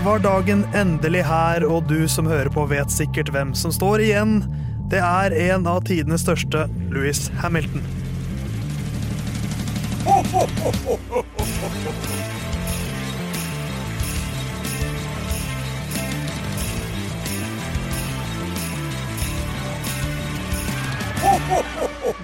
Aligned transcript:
Var 0.00 0.18
dagen 0.24 0.62
endelig 0.72 1.26
her, 1.28 1.64
og 1.68 1.84
du 1.84 2.06
som 2.08 2.24
hører 2.24 2.48
på 2.48 2.62
vet 2.70 2.88
sikkert 2.88 3.28
hvem 3.34 3.50
som 3.52 3.68
står 3.68 4.00
igjen. 4.00 4.38
Det 4.88 5.02
er 5.04 5.34
en 5.52 5.66
av 5.68 5.82
tidenes 5.84 6.24
største, 6.24 6.62
Louis 6.88 7.26
Hamilton. 7.42 7.84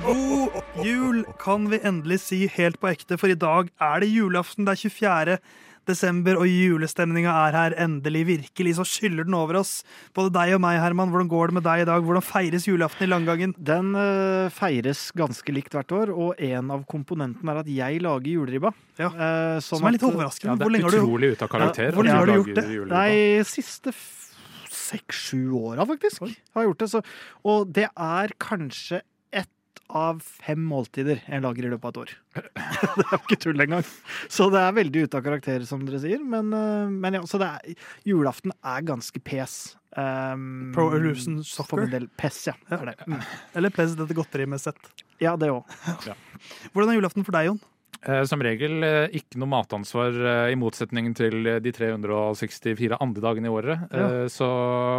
God 0.07 0.81
jul 0.81 1.23
kan 1.45 1.69
vi 1.69 1.85
endelig 1.85 2.23
si 2.25 2.41
helt 2.57 2.81
på 2.81 2.89
ekte, 2.95 3.21
for 3.21 3.29
i 3.29 3.37
dag 3.37 3.69
er 3.77 4.01
det 4.01 4.09
julaften. 4.15 4.65
Det 4.65 4.79
er 4.79 4.85
24. 4.89 5.39
desember, 5.89 6.39
og 6.41 6.51
julestemninga 6.51 7.33
er 7.47 7.57
her 7.57 7.77
endelig. 7.87 8.25
Virkelig 8.29 8.77
så 8.79 8.87
skyller 8.89 9.27
den 9.29 9.37
over 9.39 9.61
oss. 9.63 9.81
Både 10.17 10.35
deg 10.35 10.57
og 10.57 10.63
meg, 10.65 10.81
Herman. 10.83 11.13
Hvordan 11.13 11.31
går 11.31 11.53
det 11.53 11.59
med 11.59 11.67
deg 11.67 11.85
i 11.85 11.89
dag? 11.89 12.05
Hvordan 12.07 12.27
feires 12.27 12.67
julaften 12.69 13.07
i 13.07 13.11
Langgangen? 13.11 13.55
Den 13.57 13.95
uh, 13.97 14.53
feires 14.55 15.09
ganske 15.17 15.55
likt 15.55 15.77
hvert 15.77 15.97
år, 15.97 16.13
og 16.15 16.43
en 16.43 16.75
av 16.75 16.85
komponentene 16.91 17.55
er 17.55 17.63
at 17.63 17.73
jeg 17.73 18.05
lager 18.05 18.31
juleribba. 18.35 18.75
Ja. 19.01 19.11
Uh, 19.11 19.57
sånn 19.63 19.81
Som 19.81 19.91
er 19.91 19.97
litt 19.97 20.07
overraskende. 20.07 20.55
Ja, 20.55 20.61
det 20.61 20.69
er 20.83 20.87
har 20.89 20.97
du 20.97 21.03
utrolig 21.03 21.35
ute 21.35 21.49
av 21.49 21.53
karakter. 21.57 21.91
hvor 21.97 22.09
lenge 22.09 22.23
har 22.23 22.31
du 22.31 22.39
gjort 22.41 22.55
det? 22.61 22.69
juleribba. 22.77 22.95
Nei, 22.95 23.49
siste 23.49 23.95
seks-sju 24.77 25.51
åra, 25.59 25.87
faktisk. 25.89 26.27
Har 26.55 26.65
jeg 26.65 26.73
gjort 26.73 26.83
det. 26.83 26.91
Så, 26.93 27.03
og 27.47 27.77
det 27.77 27.89
er 27.91 28.35
kanskje 28.43 29.03
av 29.89 30.21
fem 30.25 30.63
måltider 30.67 31.21
jeg 31.23 31.43
lager 31.45 31.67
i 31.67 31.71
løpet 31.73 31.87
av 31.87 31.93
et 31.93 32.01
år. 32.03 32.13
det 32.99 33.05
er 33.07 33.13
jo 33.15 33.21
ikke 33.23 33.41
tull 33.45 33.65
engang. 33.65 33.87
Så 34.33 34.49
det 34.53 34.63
er 34.63 34.77
veldig 34.77 35.05
ute 35.07 35.21
av 35.21 35.27
karakter, 35.27 35.67
som 35.69 35.85
dere 35.87 36.01
sier. 36.03 36.23
Men, 36.23 36.53
eh, 36.57 36.93
men 36.93 37.19
ja, 37.19 37.23
så 37.29 37.41
det 37.43 37.49
er, 37.49 37.87
julaften 38.09 38.55
er 38.57 38.87
ganske 38.87 39.23
pes. 39.25 39.77
Um, 39.97 40.75
Pro 40.77 40.91
Evolution 40.93 41.39
For 41.65 41.81
en 41.81 41.93
del 41.95 42.11
pes, 42.21 42.43
ja. 42.51 42.57
Ja. 42.69 42.83
Er 42.83 42.93
det. 42.93 42.97
Mm. 43.09 43.23
Eller 43.57 43.73
pes 43.73 43.95
dette 43.97 44.17
godteriet 44.17 44.51
med 44.53 44.61
sett. 44.61 44.93
Ja, 45.23 45.37
det 45.41 45.49
òg. 45.55 45.65
Hvordan 46.75 46.93
er 46.93 46.99
julaften 46.99 47.25
for 47.25 47.37
deg, 47.37 47.49
Jon? 47.53 47.63
Eh, 48.07 48.23
Som 48.29 48.43
regel 48.45 48.85
eh, 48.87 49.17
ikke 49.19 49.41
noe 49.41 49.51
matansvar, 49.51 50.15
eh, 50.15 50.53
i 50.55 50.59
motsetning 50.59 51.11
til 51.19 51.49
de 51.63 51.73
364 51.75 53.01
andre 53.03 53.25
dagene 53.25 53.51
i 53.51 53.53
året. 53.53 53.87
Ja. 53.91 54.09
Så 54.31 54.47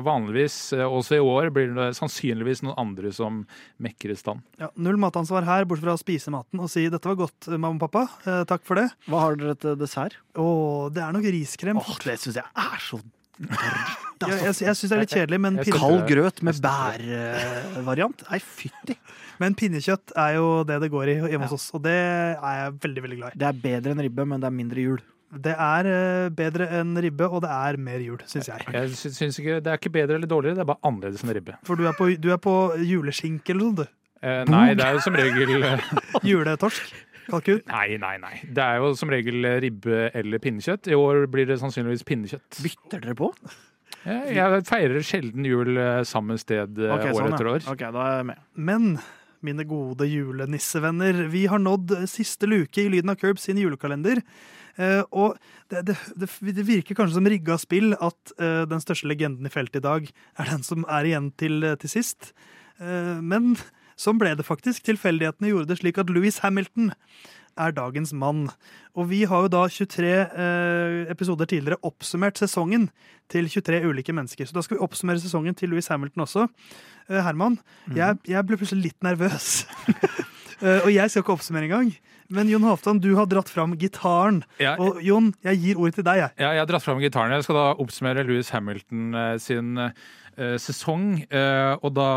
vanligvis, 0.05 0.57
også 0.83 1.17
i 1.17 1.23
år, 1.23 1.51
blir 1.55 1.73
det 1.75 1.89
sannsynligvis 1.97 2.63
noen 2.65 2.77
andre 2.79 3.11
som 3.15 3.43
mekker 3.83 4.13
i 4.13 4.19
stand. 4.19 4.43
Ja, 4.61 4.69
null 4.75 4.99
matansvar 5.01 5.47
her, 5.47 5.67
bortsett 5.67 5.87
fra 5.87 5.97
å 5.97 6.01
spise 6.01 6.33
maten 6.33 6.59
og 6.63 6.71
si 6.71 6.87
'dette 6.89 7.07
var 7.07 7.19
godt, 7.19 7.47
mamma 7.55 7.77
og 7.77 7.83
pappa'. 7.87 8.45
Takk 8.47 8.63
for 8.67 8.75
det. 8.75 8.89
Hva 9.07 9.23
har 9.23 9.35
dere 9.39 9.55
til 9.55 9.77
dessert? 9.79 10.17
Å, 10.35 10.89
det 10.91 11.03
er 11.03 11.13
nok 11.15 11.27
riskrem. 11.31 11.77
Åh, 11.77 11.97
det 12.03 12.19
syns 12.19 12.41
jeg 12.41 12.45
er 12.55 12.81
så 12.83 12.99
Ja, 13.37 14.29
jeg 14.33 14.55
jeg 14.65 14.77
syns 14.79 14.81
det 14.81 14.95
er 14.95 15.03
litt 15.03 15.13
kjedelig, 15.13 15.39
men, 15.43 15.59
pinne, 15.61 15.77
Kald 15.77 16.07
grøt 16.09 16.39
med 16.45 16.57
bærvariant? 16.63 18.23
Nei, 18.31 18.39
fytti. 18.41 18.95
men 19.41 19.53
pinnekjøtt 19.57 20.15
er 20.17 20.39
jo 20.39 20.47
det 20.67 20.79
det 20.81 20.89
går 20.93 21.11
i 21.13 21.17
hjemme 21.19 21.45
hos 21.45 21.59
oss, 21.59 21.67
og 21.77 21.83
det 21.85 21.93
er 21.93 22.55
jeg 22.63 22.73
veldig 22.87 23.03
veldig 23.05 23.19
glad 23.19 23.35
i. 23.35 23.41
Det 23.43 23.49
er 23.51 23.61
bedre 23.67 23.93
enn 23.93 24.01
ribbe, 24.07 24.25
men 24.25 24.41
det 24.41 24.49
er 24.49 24.57
mindre 24.57 24.87
jul. 24.87 25.05
Det 25.27 25.53
er 25.53 25.89
eh, 25.91 26.29
bedre 26.31 26.69
enn 26.79 26.95
ribbe, 27.03 27.27
og 27.27 27.43
det 27.43 27.51
er 27.51 27.77
mer 27.83 28.01
jul, 28.01 28.21
syns 28.31 28.47
jeg. 28.47 28.63
Jeg 28.73 28.95
synes 28.95 29.39
ikke, 29.41 29.59
Det 29.59 29.73
er 29.73 29.81
ikke 29.81 29.93
bedre 29.93 30.15
eller 30.17 30.29
dårligere, 30.31 30.55
det 30.55 30.63
er 30.63 30.71
bare 30.71 30.87
annerledes 30.87 31.25
enn 31.25 31.35
ribbe. 31.35 31.57
For 31.67 31.77
du 31.77 31.85
er 31.85 31.97
på, 31.97 32.09
du 32.15 32.31
er 32.33 32.41
på 32.41 32.55
juleskinke 32.87 33.53
eller 33.53 33.67
noe, 33.67 33.83
du. 33.83 33.97
Eh, 34.23 34.43
nei, 34.49 34.71
det 34.73 34.81
er 34.85 34.95
jo 34.97 35.01
som 35.05 35.17
regel 35.17 35.51
eh, 35.61 35.89
Juletorsk. 36.31 36.95
Kalkun. 37.27 37.61
Nei, 37.69 37.97
nei, 38.01 38.15
nei. 38.23 38.33
Det 38.45 38.63
er 38.63 38.81
jo 38.81 38.93
som 38.97 39.11
regel 39.11 39.47
ribbe 39.63 40.07
eller 40.15 40.43
pinnekjøtt. 40.43 40.89
I 40.91 40.97
år 40.97 41.25
blir 41.31 41.49
det 41.49 41.59
sannsynligvis 41.61 42.05
pinnekjøtt. 42.07 42.61
Bytter 42.63 43.03
dere 43.03 43.17
på? 43.19 43.31
Eh, 44.07 44.33
Jeg 44.37 44.63
feirer 44.67 45.05
sjelden 45.05 45.47
jul 45.47 45.77
eh, 45.77 46.01
samme 46.07 46.37
sted 46.39 46.77
okay, 46.79 47.11
år 47.11 47.21
sånn, 47.21 47.33
etter 47.35 47.51
år. 47.53 47.63
Ok, 47.73 47.87
da 47.95 48.03
er 48.05 48.19
jeg 48.21 48.29
med. 48.31 48.43
Men 48.69 48.91
mine 49.45 49.65
gode 49.69 50.07
julenissevenner, 50.09 51.25
vi 51.31 51.45
har 51.51 51.61
nådd 51.61 51.93
siste 52.09 52.49
luke 52.49 52.81
i 52.81 52.89
Lyden 52.91 53.13
av 53.13 53.19
Curb 53.21 53.41
sin 53.41 53.59
julekalender. 53.61 54.23
Uh, 54.77 55.01
og 55.09 55.37
det, 55.73 55.87
det, 55.87 55.95
det, 56.21 56.27
det 56.53 56.65
virker 56.67 56.97
kanskje 56.97 57.17
som 57.17 57.25
rigga 57.25 57.55
spill 57.57 57.95
at 57.95 58.33
uh, 58.37 58.61
den 58.69 58.81
største 58.83 59.09
legenden 59.09 59.49
i 59.49 59.51
feltet 59.53 59.79
i 59.79 59.85
dag 59.87 60.05
er 60.37 60.51
den 60.51 60.61
som 60.65 60.85
er 60.85 61.07
igjen 61.09 61.31
til, 61.33 61.65
til 61.81 61.89
sist. 61.89 62.29
Uh, 62.77 63.17
men 63.25 63.55
sånn 63.97 64.19
ble 64.21 64.35
det 64.37 64.45
faktisk. 64.47 64.85
Tilfeldighetene 64.87 65.51
gjorde 65.51 65.71
det 65.73 65.79
slik 65.81 65.97
at 66.01 66.11
Louis 66.13 66.37
Hamilton 66.43 66.93
er 67.57 67.73
dagens 67.73 68.11
mann. 68.13 68.47
Og 68.93 69.07
vi 69.09 69.23
har 69.29 69.47
jo 69.47 69.49
da 69.49 69.63
23 69.65 70.09
eh, 70.13 70.97
episoder 71.09 71.49
tidligere 71.49 71.79
oppsummert 71.85 72.37
sesongen 72.37 72.89
til 73.33 73.49
23 73.49 73.81
ulike 73.89 74.13
mennesker. 74.13 74.45
Så 74.45 74.53
da 74.53 74.61
skal 74.65 74.77
vi 74.77 74.83
oppsummere 74.85 75.21
sesongen 75.21 75.57
til 75.57 75.73
Louis 75.73 75.89
Hamilton 75.89 76.25
også. 76.27 76.45
Eh, 77.09 77.21
Herman, 77.25 77.57
jeg, 77.97 78.19
jeg 78.29 78.45
ble 78.45 78.59
plutselig 78.61 78.91
litt 78.91 79.07
nervøs. 79.09 79.65
Eh, 80.57 80.79
og 80.81 80.87
jeg 80.89 81.05
skal 81.13 81.21
ikke 81.21 81.35
oppsummere 81.35 81.67
engang. 81.67 81.91
Men 82.33 82.47
Jon 82.49 82.63
Halvdan, 82.65 82.97
du 82.97 83.11
har 83.13 83.27
dratt 83.29 83.45
fram 83.53 83.75
gitaren. 83.77 84.39
Ja, 84.57 84.71
Og 84.81 84.97
Jon, 85.05 85.27
jeg 85.45 85.59
gir 85.61 85.77
ordet 85.77 85.99
til 85.99 86.05
deg, 86.07 86.17
jeg. 86.23 86.31
Ja, 86.41 86.47
jeg 86.55 86.63
har 86.63 86.69
dratt 86.71 86.81
fram 86.81 86.97
gitaren. 87.03 87.35
Jeg 87.35 87.45
skal 87.45 87.59
da 87.59 87.65
oppsummere 87.77 88.23
Louis 88.25 88.49
Hamilton 88.55 89.03
eh, 89.13 89.35
sin 89.37 89.77
eh, 89.77 90.55
sesong. 90.57 91.05
eh, 91.29 91.75
og 91.77 91.93
da 91.93 92.07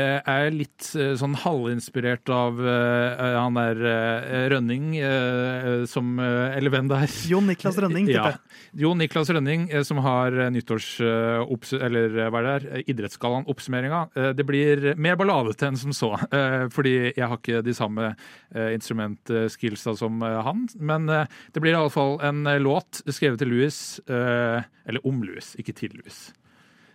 er 0.00 0.50
litt 0.50 0.88
eh, 0.98 1.12
sånn 1.20 1.34
halvinspirert 1.38 2.28
av 2.34 2.58
uh, 2.58 3.38
han 3.38 3.54
der 3.54 3.78
uh, 3.84 4.48
Rønning 4.50 4.88
uh, 4.98 5.84
som 5.86 6.18
eh, 6.18 6.56
Eller 6.58 6.72
hvem 6.74 6.88
det 6.90 6.98
er. 7.04 7.14
Jon 7.30 7.46
Niklas 7.46 7.78
Rønning, 7.78 8.08
Ja. 8.10 8.24
tipper 8.26 8.34
jeg. 8.34 8.80
Jon 8.82 8.98
Niklas 8.98 9.30
Rønning, 9.30 9.68
eh, 9.70 9.82
som 9.86 10.00
har 10.04 10.34
eh, 10.34 10.50
nyttårs... 10.54 10.88
eh, 11.00 11.78
Eller 11.78 12.18
eh, 12.24 12.30
hva 12.32 12.40
er 12.42 12.46
det 12.48 12.54
der? 12.54 12.66
Eh, 12.80 12.84
Idrettsgallaen, 12.94 13.46
oppsummeringa. 13.50 14.02
Eh, 14.16 14.30
Det 14.34 14.46
blir 14.48 14.94
mer 14.98 15.16
balladete 15.20 15.68
enn 15.70 15.78
som 15.78 15.94
så. 15.94 16.12
eh, 16.34 16.66
Fordi 16.74 16.94
jeg 17.14 17.24
har 17.30 17.38
ikke 17.38 17.62
de 17.66 17.74
samme 17.76 18.10
eh, 18.54 18.70
instrumentskillsa 18.76 19.96
som 19.98 20.22
eh, 20.22 20.40
han. 20.46 20.66
Men 20.78 21.08
eh, 21.08 21.26
det 21.54 21.62
blir 21.62 21.76
iallfall 21.76 22.18
en 22.26 22.46
eh, 22.50 22.58
låt 22.62 23.02
skrevet 23.06 23.38
til 23.42 23.52
Louis. 23.54 23.78
eh, 24.08 24.62
Eller 24.86 25.06
om 25.06 25.22
Louis, 25.24 25.54
ikke 25.60 25.74
til 25.76 25.94
Louis. 26.00 26.32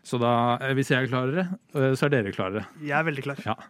Så 0.09 0.17
da, 0.17 0.57
eh, 0.57 0.73
hvis 0.73 0.89
jeg 0.89 1.03
er 1.05 1.09
klarere, 1.11 1.43
eh, 1.75 1.93
så 1.93 2.07
er 2.07 2.15
dere 2.15 2.31
klarere. 2.33 2.65
Jeg 2.81 2.97
er 2.97 3.03
veldig 3.05 3.23
klar. 3.27 3.37
Ja. 3.45 3.53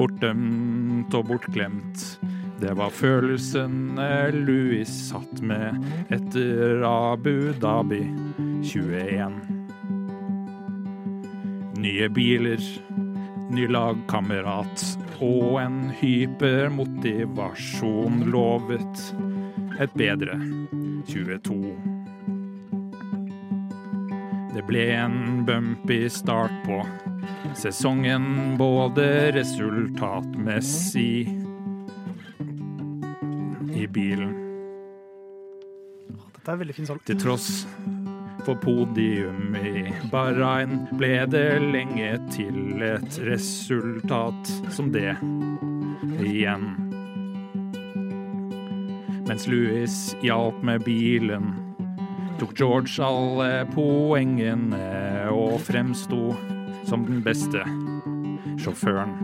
Bortdømt 0.00 1.12
og 1.12 1.26
bortglemt. 1.28 2.18
Det 2.60 2.72
var 2.76 2.88
følelsene 2.88 4.32
Louis 4.32 4.88
satt 4.88 5.44
med 5.44 5.76
etter 6.08 6.80
Abu 6.88 7.52
Dhabi 7.60 8.06
21. 8.64 9.59
Nye 11.80 12.10
biler, 12.12 12.60
ny 13.48 13.62
lagkamerat 13.72 14.82
og 15.24 15.54
en 15.62 15.78
hypermotivasjon 15.96 18.18
lovet 18.28 19.00
et 19.80 19.88
bedre 19.96 20.36
22. 21.08 21.72
Det 24.52 24.60
ble 24.68 24.84
en 24.92 25.40
bumpy 25.48 26.04
start 26.12 26.52
på 26.66 26.84
sesongen, 27.56 28.60
både 28.60 29.32
resultatmessig 29.38 31.32
i 33.72 33.88
bilen. 33.88 34.36
Dette 36.36 36.52
er 36.52 36.60
veldig 36.60 36.76
fin 36.76 36.84
salg. 36.92 37.00
Til 37.08 37.16
tross 37.24 37.64
for 38.50 38.56
podium 38.56 39.54
i 39.54 39.92
Bahrain 40.10 40.88
ble 40.98 41.20
det 41.30 41.60
lenge 41.62 42.08
til 42.34 42.82
et 42.82 43.18
resultat 43.22 44.50
som 44.74 44.88
det 44.90 45.12
igjen. 46.18 46.64
Mens 49.28 49.46
Louis 49.46 49.94
hjalp 50.24 50.58
med 50.66 50.82
bilen, 50.82 51.52
tok 52.40 52.56
George 52.58 52.98
alle 53.06 53.68
poengene 53.70 54.82
og 55.30 55.60
fremsto 55.68 56.32
som 56.90 57.06
den 57.06 57.22
beste 57.22 57.62
sjåføren. 58.58 59.14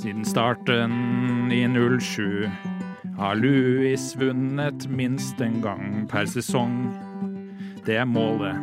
Siden 0.00 0.24
starten 0.24 1.52
i 1.52 1.66
07 1.68 2.69
har 3.20 3.34
Louis 3.34 4.16
vunnet 4.16 4.86
minst 4.88 5.40
en 5.40 5.60
gang 5.60 6.06
per 6.08 6.24
sesong. 6.24 6.86
Det 7.84 7.98
er 8.00 8.06
målet 8.08 8.56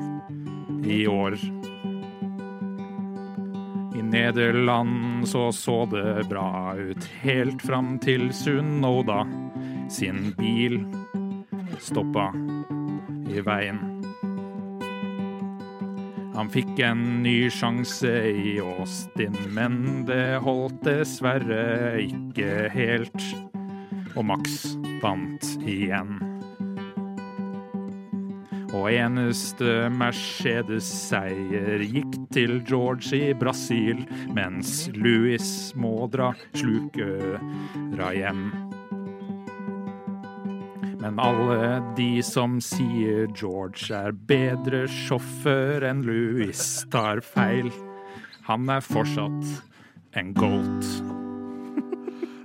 i 0.90 1.04
år. 1.08 1.36
I 3.94 4.02
Nederland 4.02 5.28
så 5.30 5.52
så 5.54 5.76
det 5.92 6.26
bra 6.32 6.74
ut 6.74 7.06
helt 7.22 7.62
fram 7.62 8.00
til 8.02 8.32
Sunoda 8.34 9.28
sin 9.94 10.34
bil 10.40 10.80
stoppa 11.78 12.32
i 13.30 13.44
veien. 13.46 13.84
Han 16.34 16.50
fikk 16.54 16.82
en 16.86 17.04
ny 17.22 17.52
sjanse 17.54 18.10
i 18.30 18.58
Austin, 18.62 19.38
men 19.54 20.08
det 20.10 20.40
holdt 20.42 20.82
dessverre 20.86 22.02
ikke 22.08 22.72
helt. 22.74 23.22
Og 24.18 24.26
Max 24.26 24.64
vant 25.04 25.46
igjen. 25.62 26.18
Og 28.76 28.90
eneste 28.92 29.88
Mercedes-seier 29.94 31.84
gikk 31.86 32.18
til 32.34 32.58
George 32.68 33.14
i 33.16 33.34
Brasil, 33.38 34.02
mens 34.36 34.88
Louis 34.98 35.48
må 35.80 36.10
dra 36.12 36.34
slukøra 36.58 38.10
hjem. 38.18 38.48
Men 40.98 41.22
alle 41.22 41.78
de 41.96 42.24
som 42.26 42.58
sier 42.64 43.30
George 43.38 43.94
er 43.96 44.18
bedre 44.28 44.86
sjåfør 44.92 45.86
enn 45.88 46.02
Louis, 46.08 46.64
tar 46.92 47.22
feil. 47.24 47.72
Han 48.50 48.68
er 48.74 48.84
fortsatt 48.84 50.18
en 50.18 50.34
Golt. 50.36 51.17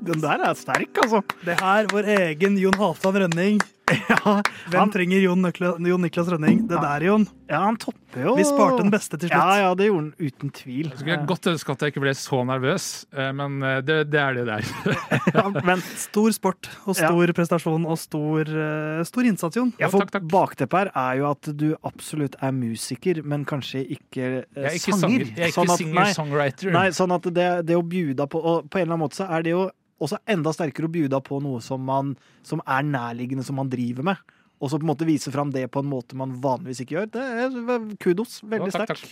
Den 0.03 0.23
der 0.25 0.43
er 0.49 0.55
sterk, 0.59 0.97
altså. 1.05 1.23
Det 1.47 1.59
her, 1.61 1.87
vår 1.93 2.11
egen 2.19 2.59
Jon 2.59 2.81
Halvdan 2.81 3.23
Rønning. 3.27 3.63
Ja, 3.93 4.39
Hvem 4.73 4.89
trenger 4.95 5.21
Jon, 5.21 5.43
Nikla, 5.45 5.73
Jon 5.85 6.01
Niklas 6.01 6.29
Rønning? 6.31 6.63
Det 6.71 6.79
der, 6.81 7.03
Jon. 7.05 7.27
ja, 7.51 7.59
han 7.67 7.77
topper 7.77 8.23
jo 8.25 8.33
Vi 8.39 8.45
sparte 8.47 8.79
den 8.81 8.93
beste 8.95 9.19
til 9.21 9.29
slutt. 9.29 9.35
Ja, 9.37 9.67
ja, 9.67 9.73
det 9.77 9.89
gjorde 9.91 10.05
han 10.07 10.31
uten 10.31 10.53
tvil. 10.57 10.87
Jeg 10.95 11.01
skulle 11.03 11.17
godt 11.29 11.49
ønske 11.51 11.75
at 11.75 11.83
jeg 11.85 11.93
ikke 11.93 12.03
ble 12.07 12.15
så 12.17 12.39
nervøs, 12.49 12.87
eh, 13.13 13.33
men 13.37 13.59
eh, 13.69 13.81
det, 13.85 13.97
det 14.15 14.21
er 14.23 14.39
det 14.39 14.45
der. 14.49 14.71
Ja, 15.37 15.45
men 15.67 15.83
Stor 16.07 16.31
sport 16.33 16.71
og 16.89 16.97
stor 16.97 17.35
prestasjon 17.37 17.85
og 17.85 18.01
stor, 18.01 18.49
eh, 18.49 19.03
stor 19.11 19.29
innsats, 19.29 19.61
Jon. 19.61 19.75
ja, 19.77 19.91
Ja, 19.91 19.93
for 19.93 20.09
bakteppet 20.39 20.79
her 20.79 20.93
er 21.03 21.21
jo 21.21 21.29
at 21.35 21.53
du 21.53 21.69
absolutt 21.85 22.39
er 22.41 22.55
musiker, 22.57 23.21
men 23.29 23.45
kanskje 23.51 23.85
ikke 23.99 24.25
eh, 24.25 24.41
Jeg 24.57 24.71
er 24.73 24.81
ikke 24.81 24.97
sanger. 25.03 25.03
sanger. 25.03 25.29
Jeg 25.37 25.45
er 25.51 25.53
ikke 25.53 25.69
sånn 25.69 25.77
singer-songwriter. 25.85 26.73
Nei, 26.79 26.89
sånn 26.97 27.19
at 27.19 27.29
det, 27.29 27.51
det 27.69 27.77
å 27.77 27.85
bjuda 27.85 28.31
på 28.31 28.41
Og 28.41 28.71
på 28.73 28.81
en 28.81 28.87
eller 28.87 28.95
annen 28.97 29.05
måte 29.05 29.21
så 29.21 29.29
er 29.29 29.45
det 29.45 29.53
jo 29.59 29.69
også 30.03 30.19
enda 30.31 30.53
sterkere 30.55 30.89
å 30.91 30.93
bjuda 30.93 31.21
på 31.25 31.39
noe 31.45 31.61
som, 31.65 31.83
man, 31.87 32.15
som 32.47 32.63
er 32.67 32.83
nærliggende, 32.89 33.45
som 33.47 33.57
man 33.61 33.71
driver 33.73 34.03
med. 34.13 34.17
Og 34.63 34.71
så 34.71 34.79
på 34.79 34.87
en 34.87 34.93
måte 34.93 35.07
vise 35.09 35.31
fram 35.35 35.51
det 35.51 35.65
på 35.75 35.81
en 35.83 35.89
måte 35.91 36.15
man 36.19 36.37
vanligvis 36.43 36.85
ikke 36.85 36.95
gjør. 37.01 37.09
Det 37.17 37.23
er 37.23 37.89
kudos. 38.03 38.41
Veldig 38.47 38.69
Jo, 38.71 38.77
sterkt. 38.77 39.09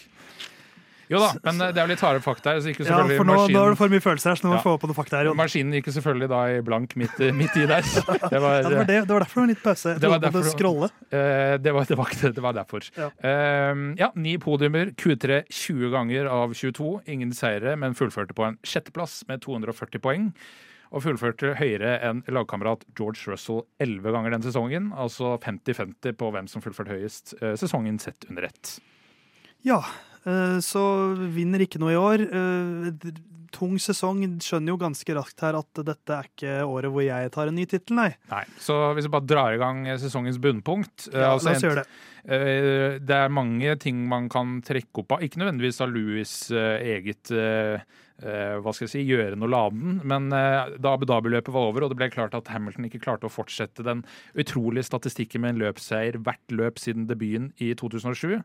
Jo 1.10 1.19
da, 1.19 1.32
men 1.42 1.56
eh, 1.58 1.72
det 1.75 1.81
er 1.82 1.88
jo 1.88 1.90
litt 1.90 2.02
harde 2.06 2.20
fakta 2.22 2.52
her. 2.52 2.60
Så 2.62 2.70
ikke 2.70 2.84
selvfølgelig 2.87 3.16
Ja, 3.16 3.19
for 3.19 3.26
nå, 3.26 3.34
nå 3.50 3.62
er 3.66 3.72
det 3.75 3.78
for 3.81 3.90
mye 3.90 4.02
følelser 4.04 4.31
her, 4.31 4.38
så 4.38 4.44
nå 4.46 4.50
må 4.52 4.54
vi 4.54 4.60
Ja. 4.60 4.62
få 4.69 4.75
på 4.78 4.87
noe 4.87 4.94
fakta 4.94 5.16
her, 5.19 5.25
Jo. 5.26 5.32
maskinen 5.34 5.75
gikk 5.75 5.88
selvfølgelig 5.96 6.28
da 6.31 6.38
i 6.54 6.60
blank 6.62 6.94
midt, 6.94 7.19
i- 7.19 7.32
midt 7.34 7.56
i 7.58 7.64
der. 7.66 7.82
Det 8.31 8.38
var, 8.44 8.62
Ja, 8.62 8.69
det, 8.69 8.76
var 8.78 8.87
det, 8.87 9.00
det 9.08 9.10
var 9.10 9.25
derfor 9.26 9.34
det 9.34 9.42
var 9.42 9.50
litt 9.50 9.62
pause. 9.64 9.96
Det 9.98 10.08
var 10.12 10.22
derfor- 10.22 10.46
scrolle. 10.54 10.90
Uh, 11.10 11.58
det, 11.58 11.72
var, 11.75 11.84
det, 11.90 11.98
var, 11.98 12.14
det 12.22 12.31
det 12.38 12.42
var 12.46 12.52
derfor. 12.60 12.87
Ja. 12.94 13.10
Uh, 13.26 13.82
ja, 13.98 14.12
Ni 14.14 14.37
podiumer. 14.38 14.94
Q3 14.94 15.42
20 15.50 15.90
ganger 15.90 16.31
av 16.31 16.54
22. 16.54 17.00
Ingen 17.10 17.34
seire, 17.34 17.75
men 17.76 17.98
fullførte 17.98 18.31
på 18.32 18.46
en 18.46 18.58
sjetteplass 18.62 19.25
med 19.26 19.42
240 19.42 19.98
poeng. 19.98 20.31
Og 20.90 21.04
fullførte 21.04 21.52
høyere 21.54 21.98
enn 22.02 22.25
lagkamerat 22.34 22.82
George 22.98 23.31
Russell 23.31 23.62
11 23.82 24.10
ganger 24.10 24.34
den 24.34 24.46
sesongen. 24.46 24.88
Altså 24.90 25.37
50-50 25.38 26.16
på 26.19 26.31
hvem 26.34 26.48
som 26.50 26.64
fullførte 26.64 26.96
høyest 26.96 27.37
eh, 27.38 27.54
sesongen 27.60 28.00
sett 28.02 28.26
under 28.31 28.48
ett. 28.48 28.78
Ja, 29.66 29.78
eh, 30.25 30.58
så 30.64 30.82
vinner 31.37 31.62
ikke 31.62 31.82
noe 31.82 31.94
i 31.94 32.00
år. 32.00 32.26
Tung 33.55 33.76
sesong. 33.82 34.20
Skjønner 34.44 34.73
jo 34.75 34.79
ganske 34.81 35.14
raskt 35.17 35.43
her 35.44 35.56
at 35.58 35.81
dette 35.87 36.14
er 36.17 36.29
ikke 36.31 36.52
året 36.67 36.93
hvor 36.94 37.05
jeg 37.05 37.31
tar 37.35 37.50
en 37.50 37.56
ny 37.58 37.64
tittel, 37.70 37.97
nei. 37.99 38.11
Nei, 38.31 38.44
Så 38.62 38.76
hvis 38.97 39.08
vi 39.08 39.12
bare 39.14 39.26
drar 39.26 39.56
i 39.56 39.61
gang 39.61 39.82
sesongens 40.00 40.38
bunnpunkt 40.43 41.08
eh, 41.12 41.19
Ja, 41.23 41.32
altså 41.35 41.50
la 41.50 41.56
oss 41.56 41.64
gjøre 41.67 41.82
det. 41.82 41.97
Eh, 42.31 42.99
Det 43.00 43.17
er 43.17 43.32
mange 43.32 43.75
ting 43.82 44.05
man 44.11 44.29
kan 44.32 44.58
trekke 44.67 45.02
opp 45.02 45.17
av. 45.17 45.25
Ikke 45.26 45.41
nødvendigvis 45.43 45.81
av 45.82 45.91
Louis' 45.94 46.37
eh, 46.55 46.94
eget 46.99 47.35
hva 48.20 48.75
skal 48.76 48.85
jeg 48.85 48.91
si, 48.93 49.02
gjøre 49.08 49.32
noe 49.41 49.49
laden, 49.49 49.94
men 50.05 50.26
da 50.29 50.91
Abu 50.93 51.06
Dhabi-løpet 51.08 51.55
var 51.55 51.70
over 51.70 51.87
og 51.87 51.88
det 51.94 51.97
ble 51.97 52.11
klart 52.12 52.35
at 52.37 52.50
Hamilton 52.52 52.85
ikke 52.85 53.00
klarte 53.00 53.25
å 53.25 53.32
fortsette 53.32 53.81
den 53.87 54.02
utrolige 54.37 54.85
statistikken 54.91 55.41
med 55.41 55.55
en 55.55 55.62
løpsseier 55.62 56.19
hvert 56.20 56.52
løp 56.52 56.76
siden 56.82 57.06
debuten 57.08 57.49
i 57.64 57.70
2007, 57.81 58.43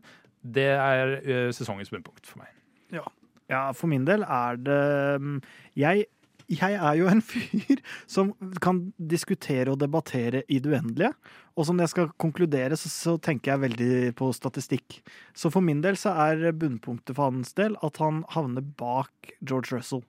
det 0.56 0.70
er 0.80 1.12
sesongens 1.52 1.92
bunnpunkt 1.92 2.24
for 2.24 2.40
meg. 2.40 2.56
Ja, 2.96 3.04
for 3.48 3.90
min 3.90 4.06
del 4.08 4.24
er 4.26 4.56
det 4.58 4.82
mm, 5.22 5.40
Jeg, 5.78 6.06
jeg 6.50 6.74
er 6.74 6.96
jo 6.98 7.06
en 7.10 7.22
fyr 7.30 7.82
som 8.10 8.32
kan 8.62 8.92
diskutere 8.96 9.72
og 9.72 9.80
debattere 9.82 10.42
i 10.48 10.58
det 10.62 10.72
uendelige. 10.72 11.12
Og 11.56 11.68
som 11.68 11.78
jeg 11.80 11.92
skal 11.92 12.10
konkludere, 12.20 12.76
så, 12.76 12.90
så 12.92 13.16
tenker 13.22 13.54
jeg 13.54 13.64
veldig 13.64 13.94
på 14.18 14.28
statistikk. 14.36 15.00
Så 15.34 15.50
for 15.54 15.64
min 15.64 15.80
del 15.84 15.98
så 16.00 16.12
er 16.26 16.52
bunnpunktet 16.52 17.16
for 17.16 17.30
hans 17.30 17.54
del 17.56 17.78
at 17.86 18.02
han 18.02 18.24
havner 18.34 18.66
bak 18.76 19.32
George 19.40 19.72
Russell. 19.74 20.04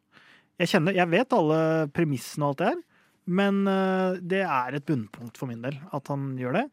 Jeg 0.57 0.73
kjenner, 0.73 0.95
jeg 0.97 1.09
vet 1.11 1.33
alle 1.37 1.59
premissene 1.93 2.47
og 2.47 2.55
alt 2.55 2.61
det 2.61 2.69
her, 2.71 2.77
men 3.27 3.59
eh, 3.69 4.19
det 4.23 4.43
er 4.47 4.77
et 4.77 4.85
bunnpunkt 4.87 5.37
for 5.37 5.51
min 5.51 5.61
del 5.65 5.77
at 5.93 6.09
han 6.09 6.31
gjør 6.39 6.61
det. 6.61 6.65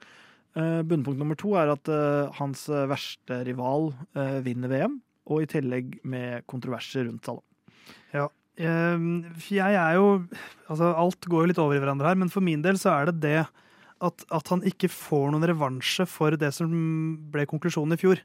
Eh, 0.56 0.81
bunnpunkt 0.87 1.20
nummer 1.20 1.38
to 1.38 1.52
er 1.58 1.72
at 1.75 1.90
eh, 1.93 2.32
hans 2.38 2.64
verste 2.70 3.43
rival 3.44 3.90
vinner 4.46 4.72
VM, 4.72 5.00
og 5.25 5.44
i 5.44 5.50
tillegg 5.50 5.99
med 6.05 6.44
kontroverser 6.50 7.09
rundt 7.09 7.29
alle. 7.32 7.44
Ja. 8.15 8.29
jeg 8.56 9.75
er 9.75 9.97
jo 9.99 10.26
Altså, 10.71 10.93
alt 10.94 11.26
går 11.29 11.43
jo 11.43 11.50
litt 11.50 11.61
over 11.61 11.76
i 11.76 11.82
hverandre 11.82 12.09
her, 12.09 12.19
men 12.21 12.31
for 12.32 12.44
min 12.44 12.62
del 12.65 12.79
så 12.81 12.93
er 12.94 13.11
det 13.11 13.21
det 13.25 13.41
at, 14.05 14.25
at 14.31 14.49
han 14.53 14.62
ikke 14.67 14.91
får 14.93 15.32
noen 15.32 15.47
revansje 15.49 16.06
for 16.11 16.37
det 16.38 16.50
som 16.56 16.71
ble 17.32 17.47
konklusjonen 17.49 17.97
i 17.97 18.00
fjor. 18.00 18.21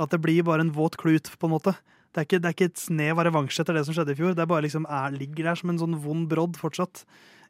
At 0.00 0.12
det 0.14 0.22
blir 0.24 0.44
bare 0.46 0.64
en 0.64 0.72
våt 0.74 0.96
klut, 1.00 1.30
på 1.38 1.48
en 1.48 1.54
måte. 1.54 1.74
Det 2.12 2.22
er 2.22 2.26
ikke, 2.28 2.40
det 2.42 2.48
er 2.48 2.56
ikke 2.56 2.70
et 2.70 2.80
snev 2.80 3.20
av 3.20 3.26
revansje 3.28 3.62
etter 3.62 3.76
det 3.76 3.84
som 3.86 3.96
skjedde 3.96 4.14
i 4.14 4.18
fjor. 4.18 4.34
Det 4.36 4.44
er 4.44 4.50
bare 4.50 4.66
liksom 4.66 4.86
er, 4.88 5.14
ligger 5.16 5.50
der 5.50 5.60
som 5.60 5.72
en 5.72 5.80
sånn 5.80 5.98
vond 6.02 6.26
brodd 6.28 6.58
fortsatt 6.60 7.04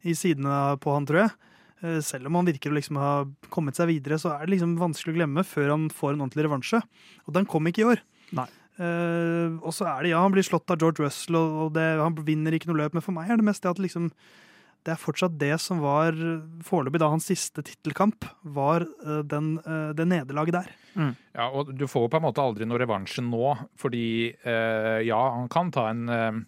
i 0.06 0.14
sidene 0.18 0.76
på 0.82 0.94
han, 0.94 1.06
tror 1.08 1.24
jeg. 1.24 1.34
Eh, 1.82 1.98
Selv 2.04 2.30
om 2.30 2.38
han 2.38 2.48
virker 2.48 2.70
å 2.70 2.78
liksom 2.78 2.98
ha 3.02 3.12
kommet 3.52 3.78
seg 3.78 3.90
videre, 3.90 4.18
så 4.22 4.34
er 4.36 4.46
det 4.46 4.56
liksom 4.56 4.76
vanskelig 4.80 5.14
å 5.14 5.18
glemme 5.20 5.46
før 5.46 5.74
han 5.74 5.88
får 5.90 6.14
en 6.14 6.24
ordentlig 6.26 6.46
revansje. 6.46 6.82
Og 7.26 7.34
den 7.36 7.48
kom 7.50 7.66
ikke 7.70 7.84
i 7.84 7.88
år. 7.94 8.04
Nei. 8.38 8.48
Eh, 8.80 9.58
og 9.60 9.74
så 9.76 9.88
er 9.90 10.04
det, 10.04 10.14
ja, 10.14 10.22
han 10.24 10.32
blir 10.34 10.46
slått 10.46 10.70
av 10.72 10.80
George 10.80 11.04
Russell, 11.04 11.36
og, 11.38 11.74
det, 11.76 11.84
han 12.00 12.16
vinner 12.24 12.56
ikke 12.56 12.70
noe 12.70 12.80
løp, 12.80 12.96
men 12.96 13.04
for 13.04 13.16
meg 13.16 13.30
er 13.30 13.40
det 13.40 13.48
mest 13.50 13.64
det 13.64 13.74
at 13.74 13.82
liksom 13.82 14.10
det 14.82 14.96
er 14.96 14.98
fortsatt 14.98 15.34
det 15.38 15.54
som 15.62 15.78
var 15.78 16.16
foreløpig 16.66 16.98
da 16.98 17.10
hans 17.12 17.28
siste 17.30 17.62
tittelkamp, 17.62 18.26
var 18.42 18.82
eh, 18.82 19.20
den, 19.30 19.54
eh, 19.62 19.90
det 19.94 20.08
nederlaget 20.10 20.56
der. 20.58 20.72
Ja, 21.36 21.48
og 21.48 21.70
du 21.78 21.86
får 21.86 22.06
jo 22.06 22.12
på 22.12 22.18
en 22.18 22.26
måte 22.26 22.42
aldri 22.42 22.66
noe 22.66 22.80
revansje 22.82 23.22
nå, 23.24 23.52
fordi 23.78 24.06
eh, 24.34 24.98
ja, 25.06 25.20
han 25.36 25.46
kan 25.52 25.70
ta 25.74 25.86
en 25.92 26.02
eh, 26.10 26.40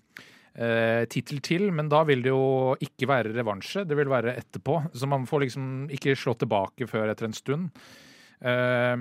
eh, 0.55 1.05
tittel 1.11 1.39
til, 1.47 1.69
men 1.75 1.91
da 1.93 2.03
vil 2.09 2.25
det 2.25 2.33
jo 2.33 2.75
ikke 2.83 3.09
være 3.11 3.37
revansje, 3.37 3.87
det 3.87 3.99
vil 3.99 4.11
være 4.11 4.35
etterpå. 4.43 4.81
Så 4.93 5.09
man 5.11 5.29
får 5.31 5.47
liksom 5.47 5.69
ikke 5.95 6.17
slå 6.19 6.35
tilbake 6.41 6.91
før 6.91 7.13
etter 7.13 7.31
en 7.31 7.39
stund. 7.39 7.71
Eh, 8.41 8.95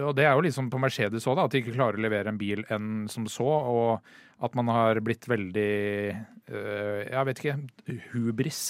og 0.00 0.16
det 0.16 0.26
er 0.26 0.34
jo 0.34 0.44
liksom 0.46 0.70
på 0.72 0.80
Mercedes 0.82 1.26
òg, 1.30 1.42
at 1.42 1.52
de 1.54 1.62
ikke 1.62 1.76
klarer 1.76 1.98
å 1.98 2.04
levere 2.04 2.32
en 2.32 2.40
bil 2.40 2.64
enn 2.70 3.06
som 3.10 3.26
så, 3.30 3.48
og 3.48 4.12
at 4.40 4.56
man 4.56 4.70
har 4.72 5.00
blitt 5.04 5.26
veldig 5.28 5.72
uh, 6.50 7.00
Jeg 7.04 7.24
vet 7.28 7.40
ikke 7.42 7.98
hubris. 8.14 8.60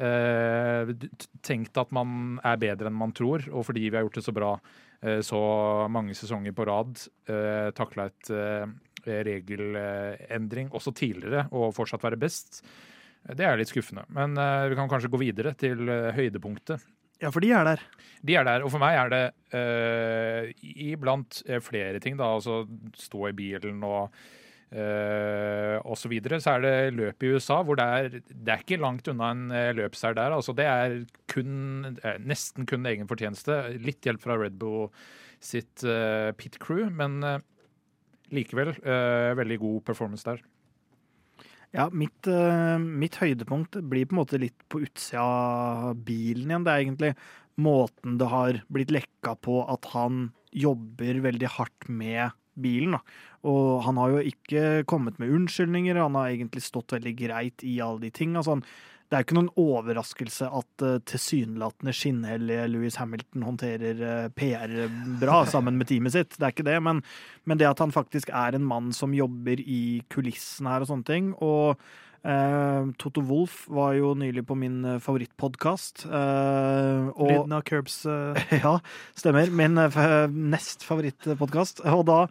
Uh, 0.00 0.92
tenkt 1.44 1.76
at 1.80 1.90
man 1.94 2.38
er 2.46 2.60
bedre 2.60 2.88
enn 2.88 2.96
man 2.96 3.12
tror, 3.16 3.44
og 3.52 3.66
fordi 3.68 3.88
vi 3.88 3.98
har 3.98 4.06
gjort 4.06 4.20
det 4.20 4.26
så 4.26 4.36
bra 4.36 4.54
uh, 4.56 5.20
så 5.24 5.40
mange 5.92 6.16
sesonger 6.16 6.56
på 6.56 6.66
rad, 6.68 7.02
uh, 7.30 7.68
takla 7.76 8.08
et 8.10 8.32
regelendring 9.00 10.66
også 10.76 10.92
tidligere 10.92 11.46
og 11.56 11.70
fortsatt 11.72 12.02
være 12.04 12.18
best. 12.20 12.58
Det 13.24 13.46
er 13.48 13.56
litt 13.56 13.70
skuffende. 13.70 14.02
Men 14.12 14.36
vi 14.36 14.76
kan 14.76 14.90
kanskje 14.92 15.08
gå 15.12 15.20
videre 15.22 15.54
til 15.56 15.88
høydepunktet. 15.88 16.84
Ja, 17.20 17.28
for 17.28 17.44
de 17.44 17.52
er 17.52 17.66
der. 17.68 17.82
De 18.24 18.36
er 18.36 18.44
der, 18.44 18.64
og 18.64 18.72
for 18.72 18.80
meg 18.82 18.96
er 18.96 19.10
det 19.12 19.24
uh, 19.56 20.50
iblant 20.60 21.40
eh, 21.46 21.60
flere 21.64 22.00
ting, 22.02 22.18
da. 22.20 22.28
Altså 22.36 22.62
stå 22.96 23.30
i 23.30 23.36
bilen 23.36 23.80
og 23.84 24.10
uh, 24.10 25.76
og 25.80 25.96
så 26.00 26.10
videre. 26.12 26.40
Så 26.40 26.56
er 26.56 26.64
det 26.64 26.74
løp 26.96 27.24
i 27.24 27.32
USA, 27.34 27.60
hvor 27.64 27.80
det 27.80 27.86
er, 27.86 28.20
det 28.28 28.54
er 28.54 28.64
ikke 28.64 28.80
langt 28.80 29.08
unna 29.12 29.32
en 29.34 29.46
uh, 29.52 30.12
der. 30.16 30.36
Altså 30.36 30.56
det 30.56 30.68
er 30.68 31.00
kun, 31.32 31.98
nesten 32.24 32.68
kun 32.68 32.88
egen 32.88 33.08
fortjeneste. 33.08 33.78
Litt 33.80 34.04
hjelp 34.04 34.24
fra 34.24 34.38
Red 34.40 34.60
Bull 34.60 34.88
sitt 35.40 35.84
uh, 35.88 36.32
pit 36.36 36.60
crew, 36.60 36.88
men 36.92 37.20
uh, 37.24 37.38
likevel 38.30 38.76
veldig 38.80 39.56
god 39.58 39.80
performance 39.88 40.22
der. 40.22 40.38
Ja, 41.70 41.86
mitt, 41.94 42.26
eh, 42.26 42.78
mitt 42.78 43.20
høydepunkt 43.20 43.78
blir 43.86 44.08
på 44.08 44.16
en 44.16 44.20
måte 44.24 44.40
litt 44.42 44.58
på 44.68 44.82
utsida 44.82 45.22
av 45.22 46.00
bilen 46.02 46.50
igjen. 46.50 46.64
Det 46.66 46.72
er 46.72 46.82
egentlig 46.82 47.12
måten 47.62 48.18
det 48.18 48.30
har 48.32 48.58
blitt 48.72 48.90
lekka 48.90 49.36
på 49.38 49.60
at 49.70 49.86
han 49.92 50.32
jobber 50.50 51.20
veldig 51.22 51.50
hardt 51.54 51.88
med 51.88 52.34
bilen. 52.58 52.96
Da. 52.98 53.00
Og 53.46 53.84
han 53.86 54.00
har 54.02 54.16
jo 54.16 54.24
ikke 54.32 54.84
kommet 54.90 55.20
med 55.22 55.30
unnskyldninger, 55.30 55.94
han 55.94 56.18
har 56.18 56.32
egentlig 56.32 56.64
stått 56.66 56.96
veldig 56.96 57.14
greit 57.16 57.62
i 57.62 57.78
alle 57.80 58.02
de 58.02 58.10
tinga. 58.10 58.42
Sånn. 58.42 58.64
Det 59.10 59.18
er 59.18 59.24
ikke 59.24 59.34
noen 59.34 59.50
overraskelse 59.58 60.46
at 60.54 60.84
uh, 60.86 60.98
tilsynelatende 61.10 61.94
skinnhellige 61.96 62.66
Louis 62.70 62.98
Hamilton 63.00 63.46
håndterer 63.48 64.02
uh, 64.06 64.28
PR 64.30 64.70
bra 65.18 65.40
sammen 65.50 65.80
med 65.80 65.90
teamet 65.90 66.14
sitt. 66.14 66.36
Det 66.36 66.46
er 66.46 66.54
ikke 66.54 66.68
det, 66.68 66.76
men, 66.86 67.02
men, 67.42 67.58
det 67.58 67.66
at 67.66 67.82
han 67.82 67.94
faktisk 67.94 68.30
er 68.30 68.54
en 68.54 68.68
mann 68.70 68.92
som 68.94 69.16
jobber 69.16 69.58
i 69.58 70.04
kulissene 70.14 70.70
her 70.70 70.86
og 70.86 70.92
sånne 70.92 71.08
ting. 71.10 71.32
Og 71.42 71.74
uh, 72.22 72.86
Toto 73.02 73.26
Wolff 73.26 73.64
var 73.66 73.98
jo 73.98 74.14
nylig 74.14 74.46
på 74.46 74.54
min 74.62 74.78
favorittpodkast. 75.02 76.06
Lyden 76.06 77.58
av 77.58 77.66
Curbs. 77.66 78.04
ja, 78.62 78.76
stemmer. 79.18 79.50
Min 79.50 79.74
nest 80.54 80.86
favorittpodkast. 80.86 81.82
Og 81.98 82.06
da 82.06 82.22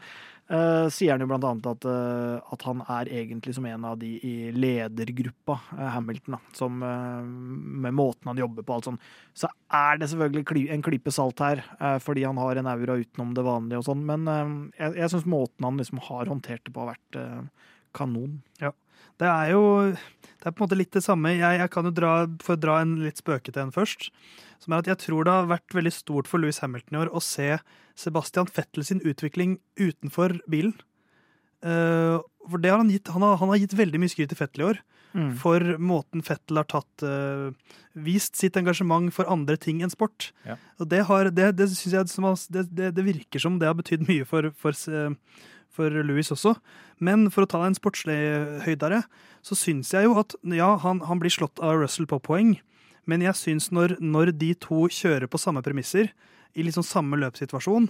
Uh, 0.49 0.87
sier 0.89 1.13
han 1.13 1.21
jo 1.21 1.27
blant 1.29 1.45
annet 1.45 1.67
at, 1.69 1.85
uh, 1.85 2.39
at, 2.41 2.63
han 2.65 2.79
er 2.89 3.11
egentlig 3.19 3.53
som 3.53 3.67
en 3.69 3.83
av 3.85 3.99
de 4.01 4.15
i 4.25 4.33
ledergruppa, 4.49 5.59
uh, 5.77 5.83
Hamilton, 5.93 6.39
da, 6.39 6.39
som 6.57 6.79
med 6.81 7.93
måten 7.93 8.31
han 8.31 8.41
jobber 8.41 8.65
på 8.65 8.73
alt 8.73 8.89
sånn. 8.89 8.97
Så 9.37 9.51
er 9.77 10.01
det 10.01 10.09
selvfølgelig 10.09 10.47
kli 10.49 10.65
en 10.73 10.83
klype 10.85 11.13
salt 11.13 11.43
her, 11.45 11.61
fordi 12.01 12.25
han 12.25 12.39
har 12.41 12.57
en 12.57 12.69
aura 12.71 12.97
utenom 12.97 13.35
det 13.37 13.45
vanlige 13.45 13.83
og 13.83 13.87
sånn, 13.91 14.01
men 14.07 14.25
jeg, 14.73 14.95
jeg 14.97 15.13
syns 15.13 15.29
måten 15.29 15.67
han 15.67 15.77
liksom 15.77 16.01
har 16.09 16.31
håndtert 16.31 16.65
det 16.65 16.73
på, 16.73 16.81
har 16.81 16.95
vært 16.95 17.19
kanon. 17.95 18.39
Ja. 18.63 18.73
Det 19.19 19.29
er 19.29 19.51
jo 19.53 19.63
det 20.39 20.47
er 20.47 20.53
på 20.53 20.63
en 20.63 20.69
måte 20.69 20.79
litt 20.79 20.95
det 20.95 21.03
samme. 21.03 21.33
Jeg, 21.35 21.59
jeg 21.59 21.71
kan 21.73 21.87
jo 21.87 21.91
dra, 21.93 22.13
for 22.43 22.59
dra 22.59 22.79
en 22.81 22.95
litt 23.03 23.19
spøkete 23.19 23.61
en 23.61 23.75
først. 23.75 24.09
Som 24.63 24.73
er 24.73 24.81
at 24.81 24.89
jeg 24.91 25.01
tror 25.05 25.27
det 25.27 25.35
har 25.35 25.51
vært 25.51 25.75
veldig 25.75 25.91
stort 25.93 26.29
for 26.31 26.41
Louis 26.41 26.59
Hamilton 26.63 26.97
i 26.97 27.01
år 27.03 27.11
å 27.11 27.21
se 27.23 27.57
Sebastian 27.99 28.47
Fettel 28.47 28.85
sin 28.87 29.01
utvikling 29.03 29.57
utenfor 29.79 30.37
bilen. 30.51 30.75
Uh, 31.59 32.21
for 32.47 32.61
det 32.63 32.71
har 32.71 32.79
han 32.79 32.91
gitt 32.91 33.09
han 33.11 33.23
har, 33.25 33.35
han 33.41 33.49
har 33.51 33.59
gitt 33.59 33.75
veldig 33.75 33.99
mye 33.99 34.11
skryt 34.11 34.31
til 34.31 34.39
Fettel 34.39 34.63
i 34.63 34.67
år. 34.69 34.81
Mm. 35.11 35.29
For 35.41 35.63
måten 35.81 36.21
Fettel 36.23 36.59
har 36.61 36.67
tatt 36.69 37.03
uh, 37.03 37.49
Vist 37.99 38.37
sitt 38.37 38.55
engasjement 38.59 39.09
for 39.11 39.27
andre 39.31 39.57
ting 39.59 39.81
enn 39.83 39.91
sport. 39.91 40.29
Ja. 40.45 40.55
Og 40.79 40.91
det, 40.91 41.01
har, 41.09 41.31
det, 41.33 41.49
det, 41.57 41.67
jeg, 41.73 42.05
det, 42.53 42.91
det, 42.95 43.05
virker 43.07 43.43
som 43.43 43.57
det 43.59 43.67
har 43.67 43.75
betydd 43.75 44.05
mye 44.07 44.27
for, 44.29 44.51
for, 44.55 44.77
for 45.75 46.03
Louis 46.05 46.29
også. 46.31 46.53
Men 47.03 47.27
for 47.33 47.43
å 47.43 47.49
ta 47.49 47.65
en 47.65 47.75
sportslig 47.75 48.19
høydere, 48.63 49.01
så 49.43 49.57
syns 49.57 49.91
jeg 49.95 50.07
jo 50.07 50.15
at 50.21 50.37
ja, 50.55 50.75
han, 50.85 51.01
han, 51.09 51.19
blir 51.19 51.33
slått 51.33 51.59
av 51.63 51.81
Russell 51.81 52.07
på 52.07 52.21
poeng, 52.23 52.53
men 53.09 53.25
jeg 53.25 53.35
syns 53.39 53.69
når, 53.75 53.97
når 53.99 54.33
de 54.37 54.53
to 54.61 54.85
kjører 54.93 55.27
på 55.27 55.41
samme 55.41 55.63
premisser, 55.65 56.13
i 56.55 56.65
liksom 56.65 56.85
samme 56.85 57.19
løpssituasjon, 57.21 57.89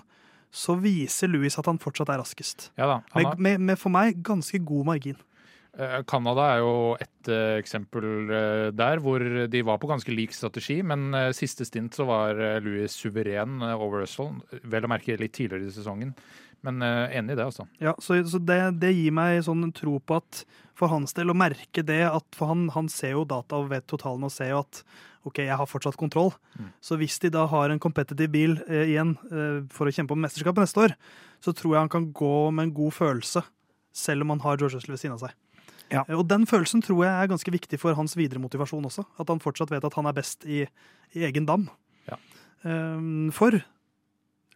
så 0.49 0.75
viser 0.81 1.29
Louis 1.29 1.55
at 1.61 1.67
han 1.69 1.79
fortsatt 1.81 2.09
er 2.09 2.21
raskest. 2.23 2.71
Ja 2.79 2.87
da, 2.89 3.01
har... 3.13 3.33
med, 3.35 3.41
med, 3.45 3.65
med, 3.71 3.79
for 3.79 3.93
meg 3.93 4.21
ganske 4.25 4.61
god 4.65 4.89
margin. 4.93 5.19
Eh, 5.77 6.01
Canada 6.09 6.47
er 6.55 6.63
jo 6.63 6.73
et 6.97 7.29
uh, 7.29 7.55
eksempel 7.59 8.05
uh, 8.31 8.67
der 8.73 9.01
hvor 9.03 9.21
de 9.21 9.61
var 9.65 9.77
på 9.79 9.89
ganske 9.91 10.13
lik 10.13 10.33
strategi, 10.33 10.79
men 10.81 11.13
siste 11.37 11.67
stint 11.67 11.95
så 11.95 12.07
var 12.09 12.41
Louis 12.65 12.91
suveren 12.91 13.61
over 13.69 14.03
Russell. 14.03 14.33
Vel 14.63 14.87
å 14.87 14.91
merke 14.91 15.17
litt 15.19 15.37
tidligere 15.37 15.69
i 15.69 15.75
sesongen. 15.75 16.15
Men 16.65 16.81
enig 16.83 17.31
i 17.31 17.35
det, 17.39 17.43
altså. 17.45 17.63
Ja, 17.79 17.93
Så, 18.03 18.17
så 18.27 18.35
det, 18.43 18.57
det, 18.81 18.89
gir 18.91 19.13
meg 19.15 19.37
sånn 19.45 19.69
tro 19.71 19.93
på 20.03 20.17
at 20.19 20.41
for 20.75 20.91
hans 20.91 21.15
del 21.15 21.31
å 21.31 21.37
merke 21.37 21.85
det 21.87 22.01
at 22.09 22.25
For 22.35 22.51
han, 22.51 22.65
han 22.75 22.89
ser 22.91 23.13
jo 23.15 23.21
data 23.23 23.61
og 23.61 23.69
vet 23.71 23.87
totalen 23.87 24.27
og 24.27 24.33
ser 24.33 24.51
jo 24.51 24.59
at 24.65 24.81
OK, 25.27 25.41
jeg 25.43 25.57
har 25.59 25.67
fortsatt 25.67 25.97
kontroll. 25.99 26.31
Mm. 26.55 26.71
Så 26.83 26.95
hvis 26.99 27.17
de 27.19 27.31
da 27.33 27.43
har 27.51 27.71
en 27.71 27.81
competitive 27.81 28.31
bil 28.31 28.55
eh, 28.69 28.93
igjen 28.93 29.17
eh, 29.31 29.59
for 29.73 29.89
å 29.89 29.93
kjempe 29.93 30.15
om 30.15 30.21
mesterskapet 30.23 30.63
neste 30.63 30.85
år, 30.85 30.95
så 31.43 31.53
tror 31.55 31.75
jeg 31.75 31.83
han 31.83 31.91
kan 31.91 32.07
gå 32.15 32.35
med 32.55 32.69
en 32.69 32.75
god 32.77 32.95
følelse, 32.95 33.43
selv 33.95 34.23
om 34.23 34.33
han 34.35 34.43
har 34.45 34.59
George 34.59 34.79
Russell 34.79 34.95
ved 34.95 35.01
siden 35.01 35.17
av 35.17 35.25
seg. 35.25 35.35
Ja. 35.89 36.05
Eh, 36.05 36.15
og 36.15 36.27
den 36.29 36.47
følelsen 36.49 36.83
tror 36.85 37.03
jeg 37.03 37.11
er 37.11 37.31
ganske 37.31 37.53
viktig 37.53 37.81
for 37.81 37.97
hans 37.97 38.15
videre 38.19 38.41
motivasjon 38.41 38.87
også. 38.89 39.05
At 39.19 39.31
han 39.31 39.43
fortsatt 39.43 39.73
vet 39.73 39.85
at 39.85 39.99
han 39.99 40.09
er 40.09 40.15
best 40.17 40.47
i, 40.47 40.63
i 41.17 41.27
egen 41.27 41.49
dam. 41.49 41.67
Ja. 42.09 42.19
Um, 42.63 43.29
for 43.35 43.55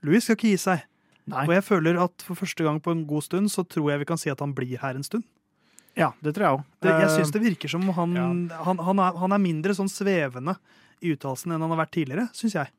Louis 0.03 0.25
skal 0.25 0.37
ikke 0.37 0.53
gi 0.53 0.59
seg. 0.59 0.87
Nei. 1.31 1.45
Og 1.47 1.53
jeg 1.55 1.63
føler 1.63 1.99
at 2.03 2.23
for 2.25 2.35
første 2.35 2.65
gang 2.65 2.81
på 2.83 2.91
en 2.91 3.05
god 3.07 3.23
stund 3.23 3.51
så 3.51 3.63
tror 3.63 3.93
jeg 3.93 4.01
vi 4.01 4.07
kan 4.09 4.19
si 4.19 4.31
at 4.31 4.41
han 4.43 4.55
blir 4.55 4.79
her 4.81 4.97
en 4.99 5.05
stund. 5.07 5.23
Ja, 5.97 6.09
det 6.25 6.33
tror 6.33 6.45
jeg 6.45 6.57
òg. 6.57 6.69
Jeg 6.89 7.09
syns 7.13 7.33
det 7.33 7.41
virker 7.43 7.69
som 7.69 7.83
han, 7.93 8.15
ja. 8.17 8.29
han, 8.65 8.79
han, 8.81 9.01
er, 9.01 9.17
han, 9.21 9.35
er, 9.35 9.41
mindre 9.41 9.75
sånn 9.77 9.91
svevende 9.91 10.55
i 11.03 11.11
uttalelsen 11.13 11.53
enn 11.53 11.61
han 11.61 11.73
har 11.75 11.83
vært 11.83 11.93
tidligere, 11.93 12.29
syns 12.33 12.57
jeg. 12.57 12.73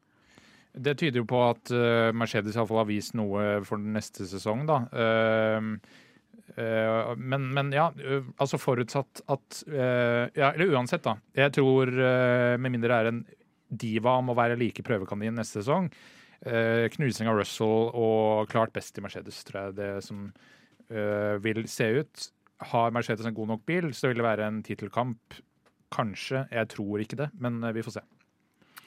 Det 0.75 0.97
tyder 0.99 1.21
jo 1.23 1.29
på 1.31 1.43
at 1.47 1.71
uh, 1.71 2.11
Mercedes 2.17 2.57
iallfall 2.59 2.83
har 2.83 2.89
vist 2.89 3.15
noe 3.15 3.61
for 3.67 3.79
den 3.79 3.95
neste 3.95 4.27
sesong, 4.27 4.65
da. 4.67 4.81
Uh, 4.91 5.69
uh, 6.59 7.15
men, 7.15 7.47
men, 7.55 7.71
ja, 7.77 7.87
altså 8.35 8.59
forutsatt 8.59 9.23
at 9.31 9.63
Ja, 9.71 10.51
eller 10.51 10.75
uansett, 10.75 11.07
da. 11.07 11.15
Jeg 11.39 11.55
tror, 11.55 11.95
med 12.59 12.75
mindre 12.75 12.91
det 12.91 12.99
er 12.99 13.13
en 13.13 13.25
diva 13.75 14.19
om 14.19 14.35
å 14.35 14.39
være 14.39 14.59
like 14.59 14.83
prøvekanin 14.87 15.39
neste 15.39 15.63
sesong, 15.63 15.89
knusing 16.45 17.31
av 17.31 17.39
Russell 17.39 17.89
og 17.97 18.51
klart 18.51 18.75
best 18.75 18.99
i 18.99 19.03
Mercedes, 19.03 19.39
tror 19.47 19.71
jeg 19.71 19.77
det 19.79 19.93
som 20.05 20.27
vil 21.41 21.63
se 21.71 21.87
ut 22.03 22.27
har 22.63 22.95
Mercedes 22.95 23.27
en 23.27 23.35
god 23.37 23.55
nok 23.55 23.65
bil, 23.67 23.91
så 23.95 24.11
vil 24.11 24.21
det 24.21 24.27
være 24.27 24.49
en 24.49 24.63
tittelkamp. 24.67 25.41
Kanskje. 25.95 26.47
Jeg 26.51 26.71
tror 26.73 27.03
ikke 27.03 27.19
det, 27.19 27.31
men 27.39 27.63
eh, 27.63 27.75
vi 27.75 27.83
får 27.85 27.99
se. 27.99 28.05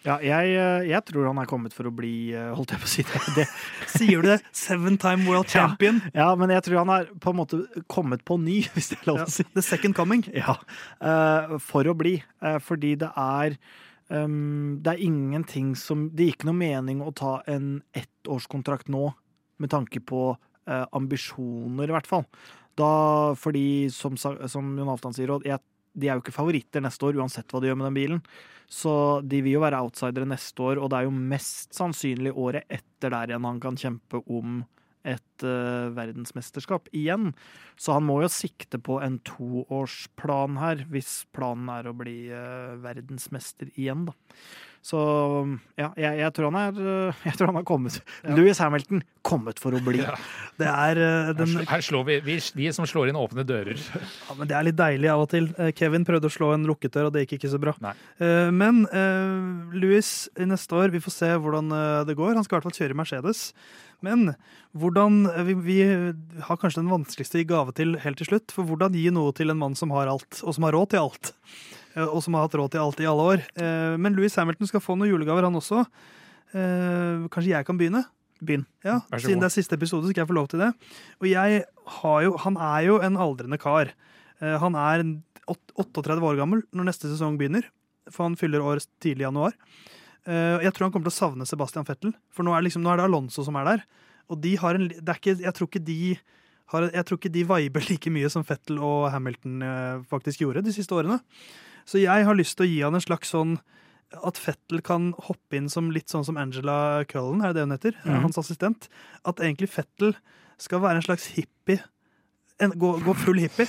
Ja, 0.05 0.17
jeg, 0.23 0.53
eh, 0.55 0.87
jeg, 0.87 1.01
tror 1.07 1.25
han 1.27 1.39
er 1.41 1.47
kommet 1.49 1.73
for 1.75 1.89
å 1.89 1.91
bli 1.91 2.29
eh, 2.35 2.51
Holdt 2.55 2.71
jeg 2.71 2.81
på 2.83 2.87
å 2.87 2.91
si 2.91 3.03
det? 3.07 3.21
det. 3.39 3.45
Sier 3.91 4.23
du 4.23 4.29
det? 4.29 4.37
Seven 4.55 4.99
time 5.01 5.25
world 5.27 5.49
champion? 5.51 6.01
Ja, 6.11 6.29
ja, 6.29 6.37
men 6.39 6.53
jeg 6.53 6.63
tror 6.67 6.81
han 6.83 6.93
er 6.93 7.09
på 7.23 7.33
en 7.33 7.39
måte 7.39 7.61
kommet 7.91 8.23
på 8.27 8.37
ny, 8.41 8.61
hvis 8.75 8.91
det 8.93 9.01
er 9.01 9.11
lov 9.11 9.23
å 9.25 9.29
si. 9.31 9.47
The 9.55 9.65
second 9.65 9.97
coming? 9.97 10.25
Ja. 10.37 10.57
For 11.63 11.87
å 11.87 11.95
bli. 11.97 12.17
Fordi 12.63 12.93
det 13.01 13.09
er 13.17 13.55
um, 14.13 14.77
Det 14.83 14.93
er 14.93 15.01
ingenting 15.01 15.71
som 15.79 16.05
Det 16.13 16.27
gir 16.27 16.35
ikke 16.35 16.49
noe 16.51 16.59
mening 16.59 17.01
å 17.01 17.09
ta 17.15 17.39
en 17.49 17.79
ettårskontrakt 17.97 18.91
nå, 18.93 19.09
med 19.57 19.73
tanke 19.73 20.03
på 20.03 20.29
ambisjoner, 20.67 21.87
i 21.87 21.95
hvert 21.95 22.09
fall. 22.09 22.25
Da, 22.77 22.91
fordi, 23.39 23.89
som, 23.93 24.17
som 24.17 24.69
Jon 24.77 24.91
Halvdan 24.91 25.15
sier, 25.17 25.33
jeg, 25.47 25.63
de 25.97 26.09
er 26.09 26.17
jo 26.17 26.23
ikke 26.23 26.35
favoritter 26.35 26.83
neste 26.83 27.07
år, 27.07 27.17
uansett 27.17 27.49
hva 27.49 27.61
de 27.61 27.71
gjør 27.71 27.79
med 27.79 27.89
den 27.89 27.97
bilen. 27.97 28.23
Så 28.69 28.93
de 29.23 29.39
vil 29.41 29.55
jo 29.55 29.63
være 29.63 29.79
outsidere 29.81 30.27
neste 30.29 30.63
år, 30.63 30.81
og 30.81 30.91
det 30.91 30.99
er 30.99 31.07
jo 31.07 31.15
mest 31.15 31.77
sannsynlig 31.77 32.35
året 32.35 32.67
etter 32.69 33.13
der 33.13 33.31
igjen 33.31 33.47
han 33.47 33.61
kan 33.63 33.79
kjempe 33.79 34.21
om 34.25 34.59
et 35.07 35.45
uh, 35.45 35.87
verdensmesterskap 35.95 36.89
igjen. 36.95 37.31
Så 37.79 37.95
han 37.95 38.05
må 38.07 38.19
jo 38.23 38.31
sikte 38.31 38.79
på 38.83 38.99
en 39.03 39.21
toårsplan 39.27 40.59
her, 40.59 40.83
hvis 40.91 41.21
planen 41.35 41.71
er 41.71 41.87
å 41.87 41.95
bli 41.97 42.17
uh, 42.27 42.75
verdensmester 42.83 43.71
igjen, 43.75 44.09
da. 44.09 44.17
Så 44.87 44.99
ja, 45.75 45.89
jeg, 45.99 46.15
jeg, 46.21 46.31
tror 46.35 46.47
han 46.47 46.57
er 46.61 46.77
eh, 46.79 47.23
Jeg 47.27 47.35
tror 47.35 47.49
han 47.51 47.57
har 47.59 47.65
kommet. 47.67 47.97
Ja. 48.23 48.35
Louis 48.37 48.59
Hamilton 48.63 49.01
kommet 49.27 49.59
for 49.59 49.75
å 49.75 49.81
bli. 49.83 49.99
Ja. 49.99 50.13
Det 50.55 50.67
er 50.69 51.01
uh, 51.01 51.31
den... 51.35 51.57
Her 51.67 51.83
slår 51.83 52.05
vi, 52.07 52.15
vi, 52.23 52.37
vi 52.55 52.69
som 52.75 52.87
slår 52.87 53.11
inn 53.11 53.19
åpne 53.19 53.43
dører. 53.47 53.81
Ja, 53.97 54.37
men 54.37 54.47
Det 54.47 54.55
er 54.55 54.67
litt 54.69 54.77
deilig 54.79 55.09
av 55.11 55.25
og 55.25 55.27
til. 55.33 55.49
Kevin 55.75 56.07
prøvde 56.07 56.31
å 56.31 56.33
slå 56.33 56.53
en 56.55 56.63
lukket 56.69 56.95
dør, 56.95 57.09
og 57.09 57.17
det 57.17 57.25
gikk 57.25 57.35
ikke 57.41 57.51
så 57.51 57.59
bra. 57.59 57.73
Nei. 57.83 57.91
men 58.55 58.85
uh, 58.93 59.75
Louis 59.75 60.13
neste 60.39 60.79
år, 60.79 60.95
vi 60.95 61.03
får 61.03 61.15
se 61.17 61.33
hvordan 61.35 61.75
det 62.07 62.15
går. 62.15 62.37
Han 62.37 62.47
skal 62.47 62.55
i 62.55 62.59
hvert 62.61 62.69
fall 62.69 62.79
kjøre 62.79 62.97
Mercedes. 63.01 63.49
Men 64.05 64.29
hvordan, 64.77 65.25
vi, 65.47 65.57
vi, 65.67 65.77
har 66.47 66.61
kanskje 66.61 66.83
den 66.83 66.93
vanskeligste 66.93 67.41
i 67.41 67.47
gave 67.49 67.73
til 67.75 67.97
helt 68.03 68.21
til 68.21 68.31
slutt. 68.31 68.55
For 68.55 68.67
hvordan 68.67 68.95
gi 68.95 69.09
noe 69.11 69.35
til 69.35 69.51
en 69.51 69.59
mann 69.59 69.75
som 69.75 69.91
har 69.95 70.07
alt, 70.11 70.39
og 70.43 70.55
som 70.55 70.67
har 70.67 70.77
råd 70.77 70.93
til 70.93 71.03
alt? 71.09 71.33
Eh, 71.97 72.05
og 72.05 72.21
som 72.23 72.37
har 72.37 72.45
hatt 72.45 72.57
råd 72.59 72.73
til 72.73 72.83
alt 72.83 73.01
i 73.01 73.09
alle 73.09 73.25
år. 73.33 73.45
Eh, 73.57 73.95
men 74.01 74.15
Louis 74.17 74.35
Hamilton 74.37 74.69
skal 74.69 74.83
få 74.83 74.97
noen 74.97 75.11
julegaver, 75.11 75.47
han 75.47 75.57
også. 75.57 75.83
Eh, 76.53 77.25
kanskje 77.33 77.53
jeg 77.55 77.67
kan 77.67 77.79
begynne? 77.79 78.05
Begynn. 78.37 78.67
Ja, 78.85 78.99
Siden 79.17 79.41
det 79.41 79.49
er 79.49 79.55
siste 79.55 79.77
episode, 79.79 80.11
skal 80.11 80.21
jeg 80.21 80.29
få 80.29 80.37
lov 80.37 80.49
til 80.51 80.61
det. 80.61 80.69
Og 81.23 81.29
jeg 81.31 81.63
har 81.97 82.19
jo, 82.21 82.37
Han 82.37 82.57
er 82.61 82.81
jo 82.85 82.99
en 83.01 83.17
aldrende 83.17 83.57
kar. 83.57 83.89
Han 84.37 84.75
er 84.77 85.01
38 85.49 86.21
år 86.21 86.37
gammel 86.37 86.61
når 86.69 86.85
neste 86.85 87.09
sesong 87.09 87.39
begynner, 87.39 87.65
for 88.11 88.27
han 88.27 88.35
fyller 88.37 88.61
år 88.61 88.77
tidlig 89.01 89.25
i 89.25 89.25
januar. 89.25 89.55
Jeg 90.27 90.69
tror 90.69 90.85
han 90.85 90.93
kommer 90.93 91.09
til 91.09 91.15
å 91.15 91.17
savne 91.17 91.47
Sebastian 91.49 91.87
Fettel, 91.87 92.13
for 92.29 92.45
nå 92.45 92.53
er, 92.53 92.61
liksom, 92.61 92.83
nå 92.85 92.93
er 92.93 93.01
det 93.01 93.07
Alonso 93.07 93.41
som 93.41 93.57
er 93.57 93.65
der. 93.65 93.81
Og 94.29 94.37
de 94.43 94.53
har 94.61 94.77
en, 94.77 94.85
det 94.85 95.15
ikke, 95.17 95.39
jeg 95.41 95.53
tror 95.57 95.71
ikke 95.71 95.85
de 95.87 96.19
har, 96.69 96.91
jeg 96.93 97.05
tror 97.07 97.17
ikke 97.17 97.33
de 97.33 97.47
viber 97.49 97.89
like 97.89 98.13
mye 98.13 98.29
som 98.29 98.45
Fettel 98.45 98.77
og 98.77 99.09
Hamilton 99.09 99.65
faktisk 100.13 100.45
gjorde 100.45 100.61
de 100.61 100.77
siste 100.77 100.93
årene. 100.93 101.17
Så 101.87 102.01
jeg 102.01 102.27
har 102.27 102.37
lyst 102.37 102.57
til 102.59 102.67
å 102.67 102.69
gi 102.69 102.79
han 102.83 102.97
en 102.97 103.03
slags 103.03 103.31
sånn 103.31 103.57
at 104.15 104.39
Fettel 104.39 104.81
kan 104.85 105.11
hoppe 105.27 105.59
inn 105.59 105.67
som 105.71 105.89
litt 105.91 106.11
sånn 106.11 106.25
som 106.27 106.39
Angela 106.39 107.03
Cullen, 107.11 107.41
er 107.43 107.51
det 107.51 107.59
det 107.59 107.65
hun 107.65 107.75
heter? 107.75 107.97
Mm. 108.05 108.21
Hans 108.27 108.39
assistent. 108.39 108.87
At 109.27 109.41
egentlig 109.43 109.69
Fettel 109.73 110.15
skal 110.61 110.81
være 110.83 111.01
en 111.01 111.07
slags 111.07 111.27
hippie. 111.35 111.81
En, 112.63 112.73
gå, 112.79 112.93
gå, 113.03 113.15
full 113.19 113.41
hippie. 113.43 113.67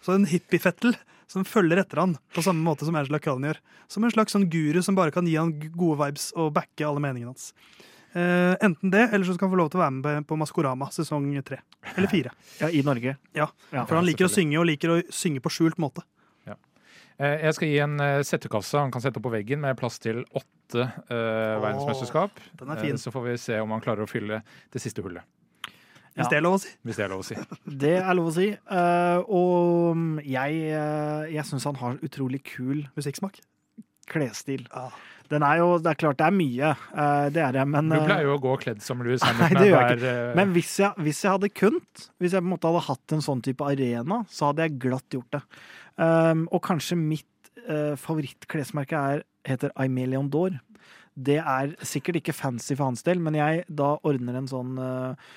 Så 0.00 0.14
en 0.14 0.28
hippie-Fettel 0.30 0.94
som 1.30 1.46
følger 1.46 1.82
etter 1.82 2.00
han 2.00 2.16
på 2.34 2.42
samme 2.42 2.64
måte 2.64 2.86
som 2.86 2.96
Angela 2.98 3.20
Cullen 3.22 3.50
gjør. 3.50 3.60
Som 3.90 4.06
en 4.06 4.14
slags 4.14 4.34
sånn 4.34 4.48
guru 4.50 4.80
som 4.82 4.96
bare 4.98 5.14
kan 5.14 5.26
gi 5.28 5.36
han 5.38 5.52
gode 5.74 5.98
vibes 6.00 6.30
og 6.38 6.54
backe 6.56 6.86
alle 6.86 7.02
meningene 7.02 7.34
hans. 7.34 7.50
Uh, 8.10 8.56
enten 8.58 8.90
det, 8.90 9.04
eller 9.12 9.22
så 9.22 9.36
skal 9.36 9.46
han 9.46 9.52
få 9.52 9.58
lov 9.60 9.68
til 9.70 9.78
å 9.78 9.84
være 9.84 9.94
med 9.98 10.26
på 10.26 10.38
Maskorama 10.38 10.88
sesong 10.94 11.28
tre. 11.46 11.60
Eller 11.94 12.10
fire. 12.10 12.32
Ja, 12.58 12.70
I 12.70 12.82
Norge. 12.86 13.14
Ja, 13.36 13.50
For 13.70 13.98
han 13.98 14.08
liker 14.08 14.26
å 14.26 14.32
synge, 14.32 14.58
og 14.58 14.66
liker 14.70 14.96
å 14.96 15.02
synge 15.14 15.42
på 15.44 15.52
skjult 15.54 15.78
måte. 15.82 16.02
Eh, 17.20 17.44
Jeg 17.44 17.56
skal 17.56 17.68
gi 17.68 17.80
en 17.84 18.00
eh, 18.00 18.22
settekasse 18.26 18.80
han 18.80 18.92
kan 18.94 19.04
sette 19.04 19.20
opp 19.20 19.26
på 19.28 19.34
veggen 19.34 19.60
med 19.60 19.76
plass 19.78 20.00
til 20.00 20.22
åtte 20.32 20.86
uh, 20.86 21.58
verdensmesterskap. 21.60 22.40
Den 22.60 22.70
er 22.70 22.80
fin. 22.80 22.98
Så 23.00 23.10
får 23.10 23.24
vi 23.26 23.36
se 23.42 23.58
om 23.60 23.72
han 23.74 23.82
klarer 23.84 24.06
å 24.06 24.10
fylle 24.10 24.40
det 24.70 24.82
siste 24.82 25.02
hullet. 25.04 25.26
Hvis 26.14 26.30
det 26.30 26.38
er 26.38 26.44
lov 26.44 26.56
å 26.56 26.60
si. 26.62 26.70
Hvis 26.86 26.98
det 26.98 27.04
er 27.04 27.10
lov 27.12 27.22
å 27.22 27.26
si. 27.26 27.36
Det 27.84 27.94
er 28.00 28.16
lov 28.18 28.28
å 28.30 28.34
si. 28.34 28.48
Uh, 28.70 29.20
og 29.26 30.22
jeg, 30.26 30.60
uh, 30.74 31.26
jeg 31.30 31.46
syns 31.48 31.66
han 31.68 31.80
har 31.80 31.98
utrolig 32.06 32.42
kul 32.46 32.84
Musikksmak. 32.98 33.40
klesstil. 34.10 34.64
Ah. 34.74 34.94
Den 35.30 35.44
er 35.46 35.60
jo, 35.60 35.78
Det 35.78 35.92
er 35.92 35.98
klart 35.98 36.18
det 36.18 36.26
er 36.26 36.34
mye, 36.34 36.70
eh, 36.74 37.26
det 37.30 37.42
er 37.44 37.52
det, 37.54 37.66
men 37.70 37.92
Du 37.92 38.00
pleier 38.02 38.26
jo 38.26 38.34
å 38.34 38.40
gå 38.42 38.56
kledd 38.64 38.80
som 38.82 39.02
Louis 39.04 39.22
Nei, 39.38 39.50
det 39.54 39.68
gjør 39.68 39.92
jeg 39.92 40.00
eh, 40.10 40.32
Men 40.34 40.54
hvis 40.56 40.72
jeg, 40.82 40.90
hvis 41.06 41.20
jeg 41.22 41.36
hadde 41.36 41.50
kunnet, 41.54 42.08
hvis 42.18 42.34
jeg 42.34 42.42
på 42.42 42.48
en 42.48 42.54
måte 42.56 42.66
hadde 42.66 42.82
hatt 42.88 43.14
en 43.14 43.22
sånn 43.22 43.42
type 43.46 43.62
arena, 43.66 44.24
så 44.30 44.50
hadde 44.50 44.66
jeg 44.66 44.80
glatt 44.82 45.14
gjort 45.14 45.38
det. 45.38 45.42
Um, 46.00 46.46
og 46.48 46.62
kanskje 46.64 46.96
mitt 46.96 47.50
uh, 47.66 47.96
favorittklesmerke 48.00 48.96
er, 48.96 49.24
heter 49.48 49.72
Aimelion 49.80 50.30
d'Or. 50.32 50.56
Det 51.20 51.36
er 51.42 51.74
sikkert 51.84 52.20
ikke 52.20 52.36
fancy 52.36 52.72
for 52.72 52.88
hans 52.88 53.04
del, 53.04 53.20
men 53.20 53.36
jeg 53.36 53.66
da 53.68 53.96
ordner 54.06 54.38
en 54.40 54.48
sånn 54.48 54.80
uh, 54.80 55.30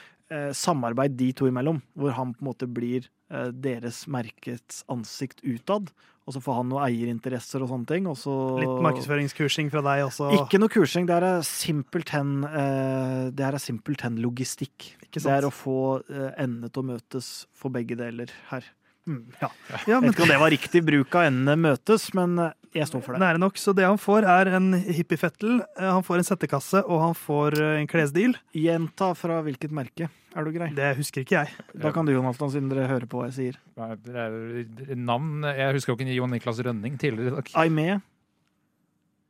samarbeid 0.55 1.17
de 1.20 1.34
to 1.36 1.50
imellom, 1.50 1.82
hvor 2.00 2.15
han 2.15 2.32
på 2.34 2.41
en 2.41 2.48
måte 2.53 2.70
blir 2.70 3.10
deres 3.34 4.03
merkets 4.10 4.84
ansikt 4.89 5.39
utad. 5.41 5.88
Og 6.24 6.36
så 6.36 6.41
får 6.41 6.58
han 6.60 6.70
noen 6.72 6.86
eierinteresser 6.86 7.63
og 7.65 7.70
sånne 7.72 7.89
ting. 7.89 8.08
Og 8.10 8.15
så 8.17 8.34
Litt 8.62 8.84
markedsføringskursing 8.86 9.72
fra 9.74 9.82
deg 9.86 10.03
også. 10.08 10.29
ikke 10.38 10.60
noe 10.62 10.72
kursing. 10.74 11.05
Det 11.10 11.17
her 11.17 11.25
er 11.27 11.46
simpelthen, 11.46 12.32
eh, 12.46 13.46
er 13.46 13.58
simpelthen 13.62 14.22
logistikk. 14.24 14.93
Det 15.12 15.25
er 15.25 15.46
å 15.46 15.53
få 15.53 16.01
endene 16.10 16.72
til 16.72 16.82
å 16.82 16.89
møtes 16.93 17.46
for 17.53 17.74
begge 17.74 17.98
deler 18.00 18.32
her. 18.50 18.63
Mm, 19.10 19.24
ja. 19.41 19.50
Ja, 19.69 19.79
Jeg 19.88 20.01
men 20.01 20.10
vet 20.10 20.15
ikke 20.15 20.24
om 20.25 20.31
det 20.31 20.39
var 20.43 20.53
riktig 20.53 20.81
bruk 20.88 21.15
av 21.19 21.25
endene 21.27 21.55
møtes, 21.60 22.05
men 22.17 22.38
eh, 22.39 22.53
jeg 22.77 22.88
står 22.89 23.03
for 23.05 23.15
det. 23.17 23.22
Nære 23.24 23.41
nok. 23.43 23.57
Så 23.60 23.74
det 23.75 23.86
han 23.88 24.00
får, 24.01 24.27
er 24.31 24.51
en 24.57 24.69
hippiefettel, 24.79 25.57
eh, 25.77 25.89
han 25.89 26.05
får 26.07 26.22
en 26.22 26.27
settekasse, 26.29 26.83
og 26.88 27.01
han 27.03 27.17
får 27.17 27.57
eh, 27.60 27.74
en 27.81 27.89
klesdeal. 27.91 28.38
Gjenta 28.55 29.12
fra 29.19 29.41
hvilket 29.45 29.75
merke, 29.75 30.07
er 30.33 30.48
du 30.48 30.53
grei? 30.55 30.69
Det 30.77 30.93
husker 31.01 31.25
ikke 31.25 31.41
jeg. 31.43 31.67
Da 31.83 31.91
kan 31.93 32.07
du, 32.07 32.13
Jon 32.15 32.25
Halvdan, 32.29 32.53
siden 32.55 32.72
dere 32.72 32.88
hører 32.89 33.10
på 33.12 33.19
hva 33.22 33.27
jeg 33.29 33.36
sier. 33.39 33.60
det 34.07 34.15
er 34.24 34.95
navn 34.98 35.43
Jeg 35.51 35.75
husker 35.77 35.93
jo 35.93 36.00
ikke 36.00 36.15
Jon 36.15 36.31
Niklas 36.33 36.63
Rønning 36.65 36.95
tidligere 37.01 37.33
i 37.33 37.38
dag. 37.41 37.51
Aimé 37.65 37.89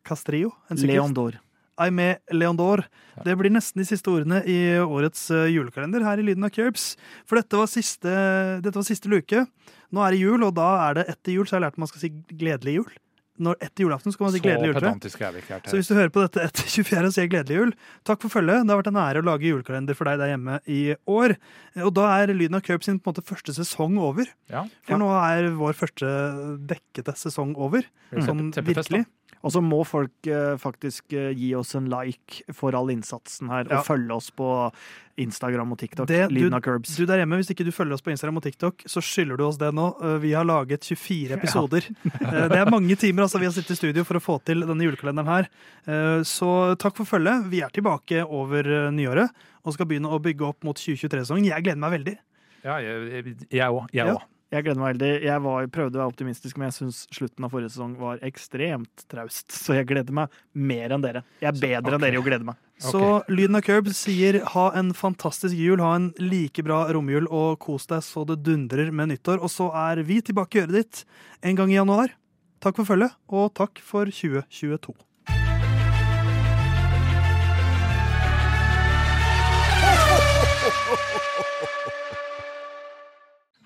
Castrillo. 0.03 0.51
En 0.69 0.77
sykkel. 0.77 0.93
Leon 0.97 1.13
d'Or. 1.15 1.39
Aimé 1.81 2.17
Leondor. 2.33 2.85
Det 3.25 3.35
blir 3.39 3.53
nesten 3.53 3.81
de 3.81 3.87
siste 3.87 4.09
ordene 4.11 4.41
i 4.49 4.57
årets 4.81 5.29
eh, 5.33 5.49
julekalender 5.53 6.03
her 6.05 6.21
i 6.21 6.25
Lyden 6.25 6.45
av 6.45 6.53
Curbs. 6.53 6.93
For 7.29 7.39
dette 7.39 7.57
var, 7.59 7.69
siste, 7.71 8.11
dette 8.63 8.75
var 8.77 8.85
siste 8.87 9.09
luke. 9.11 9.45
Nå 9.93 10.03
er 10.05 10.15
det 10.15 10.21
jul, 10.23 10.43
og 10.45 10.53
da 10.57 10.69
er 10.89 10.99
det 11.01 11.07
etter 11.13 11.37
jul, 11.37 11.45
så 11.47 11.55
har 11.55 11.61
jeg 11.61 11.67
lært 11.67 11.77
at 11.79 11.83
man 11.85 11.91
skal 11.91 12.03
si 12.05 12.13
gledelig 12.33 12.77
jul. 12.81 12.93
Når 13.43 13.55
Etter 13.65 13.81
julaften 13.81 14.13
skal 14.13 14.27
man 14.27 14.33
si 14.35 14.37
Så 14.37 14.43
gledelig 14.45 14.67
jul. 14.69 14.75
Så 15.65 15.77
hvis 15.79 15.87
du 15.89 15.95
hører 15.97 16.11
på 16.13 16.21
dette 16.21 16.43
etter 16.45 16.67
24. 16.75 16.99
og 17.07 17.13
sier 17.15 17.29
gledelig 17.31 17.55
jul, 17.57 17.71
takk 18.05 18.21
for 18.21 18.29
følget. 18.29 18.61
Det 18.61 18.69
har 18.69 18.81
vært 18.83 18.89
en 18.91 18.99
ære 19.01 19.23
å 19.23 19.25
lage 19.25 19.47
julekalender 19.49 19.97
for 19.97 20.05
deg 20.05 20.19
der 20.21 20.29
hjemme 20.35 20.59
i 20.69 20.81
år. 21.09 21.33
Og 21.81 21.89
da 21.97 22.11
er 22.19 22.33
Lyden 22.37 22.59
av 22.59 22.61
Curbs 22.61 22.85
sin 22.85 22.99
på 23.01 23.09
en 23.09 23.15
måte 23.15 23.25
første 23.25 23.55
sesong 23.57 23.97
over. 23.97 24.29
Ja. 24.53 24.67
For 24.85 25.01
nå 25.01 25.09
er 25.17 25.49
vår 25.57 25.73
første 25.81 26.13
dekkete 26.69 27.17
sesong 27.17 27.55
over. 27.57 27.89
Mm. 28.13 28.21
Sånn 28.27 28.43
virkelig. 28.69 29.01
Og 29.43 29.51
så 29.51 29.59
må 29.59 29.81
folk 29.85 30.27
eh, 30.31 30.53
faktisk 30.55 31.11
eh, 31.11 31.33
gi 31.35 31.49
oss 31.59 31.73
en 31.75 31.89
like 31.91 32.45
for 32.55 32.71
all 32.79 32.87
innsatsen 32.93 33.49
her, 33.51 33.65
Ja. 33.69 33.79
og 33.81 33.85
følge 33.85 34.15
oss 34.15 34.29
på 34.31 34.71
Instagram 35.19 35.73
og 35.73 35.77
TikTok. 35.81 36.07
Det- 36.07 36.29
du- 36.29 36.35
Lyden 36.35 36.53
av 36.55 36.61
Curbs. 36.61 36.95
Du 36.95 37.05
der 37.05 37.17
hjemme, 37.19 37.35
Hvis 37.41 37.51
ikke 37.51 37.65
du 37.65 37.71
følger 37.75 37.93
oss 37.93 38.01
på 38.01 38.11
Instagram 38.11 38.37
og 38.37 38.43
TikTok, 38.43 38.83
så 38.87 39.01
skylder 39.03 39.37
du 39.37 39.43
oss 39.45 39.57
det 39.57 39.73
nå. 39.75 39.89
Uh, 40.01 40.17
Vi 40.17 40.31
har 40.31 40.45
laget 40.45 40.79
24 40.87 41.33
episoder. 41.35 41.83
Uh, 42.23 42.47
Det 42.47 42.57
er 42.57 42.71
mange 42.71 42.95
timer 42.95 43.23
altså, 43.23 43.37
vi 43.37 43.45
har 43.45 43.51
sittet 43.51 43.71
i 43.71 43.75
studio 43.75 44.03
for 44.05 44.15
å 44.15 44.23
få 44.23 44.39
til 44.45 44.61
denne 44.61 44.79
julekalenderen 44.81 45.27
her. 45.27 45.49
Uh, 45.85 46.23
Så 46.23 46.77
takk 46.79 46.95
for 46.95 47.03
følget. 47.05 47.43
Vi 47.51 47.59
er 47.61 47.69
tilbake 47.69 48.23
over 48.25 48.63
uh, 48.63 48.91
nyåret 48.91 49.29
og 49.65 49.73
skal 49.73 49.85
begynne 49.85 50.07
å 50.09 50.21
bygge 50.23 50.47
opp 50.47 50.63
mot 50.63 50.75
2023-sesongen. 50.79 51.45
Jeg 51.51 51.63
gleder 51.63 51.77
meg 51.83 51.91
veldig. 51.99 52.17
Ja, 52.63 52.77
jeg 52.79 53.69
òg. 53.69 53.89
Jeg 53.91 54.07
Ja. 54.07 54.13
òg. 54.15 54.21
Jeg 54.53 54.67
gleder 54.67 54.77
meg 54.77 54.91
veldig. 54.91 55.07
Jeg 55.25 55.41
var, 55.41 55.67
prøvde 55.73 55.97
å 55.97 56.01
være 56.03 56.11
optimistisk, 56.11 56.57
men 56.59 56.67
jeg 56.69 56.75
syns 56.75 56.97
slutten 57.15 57.45
av 57.45 57.53
forrige 57.55 57.71
sesong 57.73 57.95
var 57.97 58.19
ekstremt 58.25 59.05
traust. 59.09 59.49
Så 59.63 59.73
jeg 59.79 59.87
gleder 59.89 60.13
meg 60.13 60.35
mer 60.53 60.93
enn 60.93 61.01
dere. 61.01 61.23
Jeg 61.41 61.49
er 61.49 61.57
bedre 61.57 61.97
enn 61.97 62.03
dere 62.05 62.19
i 62.19 62.21
å 62.21 62.25
glede 62.25 62.45
meg. 62.45 62.59
Så 62.83 63.23
Lyden 63.31 63.57
av 63.57 63.63
Curb 63.65 63.87
sier 63.95 64.41
ha 64.53 64.65
en 64.77 64.91
fantastisk 64.97 65.55
jul, 65.57 65.81
ha 65.81 65.95
en 65.97 66.11
like 66.21 66.65
bra 66.65 66.83
romjul 66.93 67.29
og 67.31 67.57
kos 67.63 67.87
deg 67.89 68.03
så 68.05 68.25
det 68.29 68.41
dundrer 68.45 68.91
med 68.93 69.13
nyttår. 69.13 69.41
Og 69.41 69.49
så 69.53 69.71
er 69.85 70.03
vi 70.05 70.19
tilbake 70.21 70.59
i 70.59 70.61
øret 70.67 70.77
ditt 70.81 71.01
en 71.41 71.57
gang 71.57 71.73
i 71.73 71.79
januar. 71.79 72.13
Takk 72.63 72.77
for 72.77 72.85
følget, 72.93 73.17
og 73.33 73.49
takk 73.57 73.81
for 73.83 74.05
2022. 74.05 74.93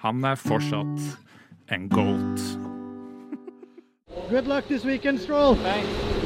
Han 0.08 0.24
er 0.24 0.36
fortsatt 0.36 1.18
en 1.72 1.90
goat. 1.90 2.40
Good 4.30 4.48
luck 4.48 4.64
this 4.68 4.86
weekend, 4.86 5.20
Stroll. 5.20 5.56
Thanks. 5.56 6.17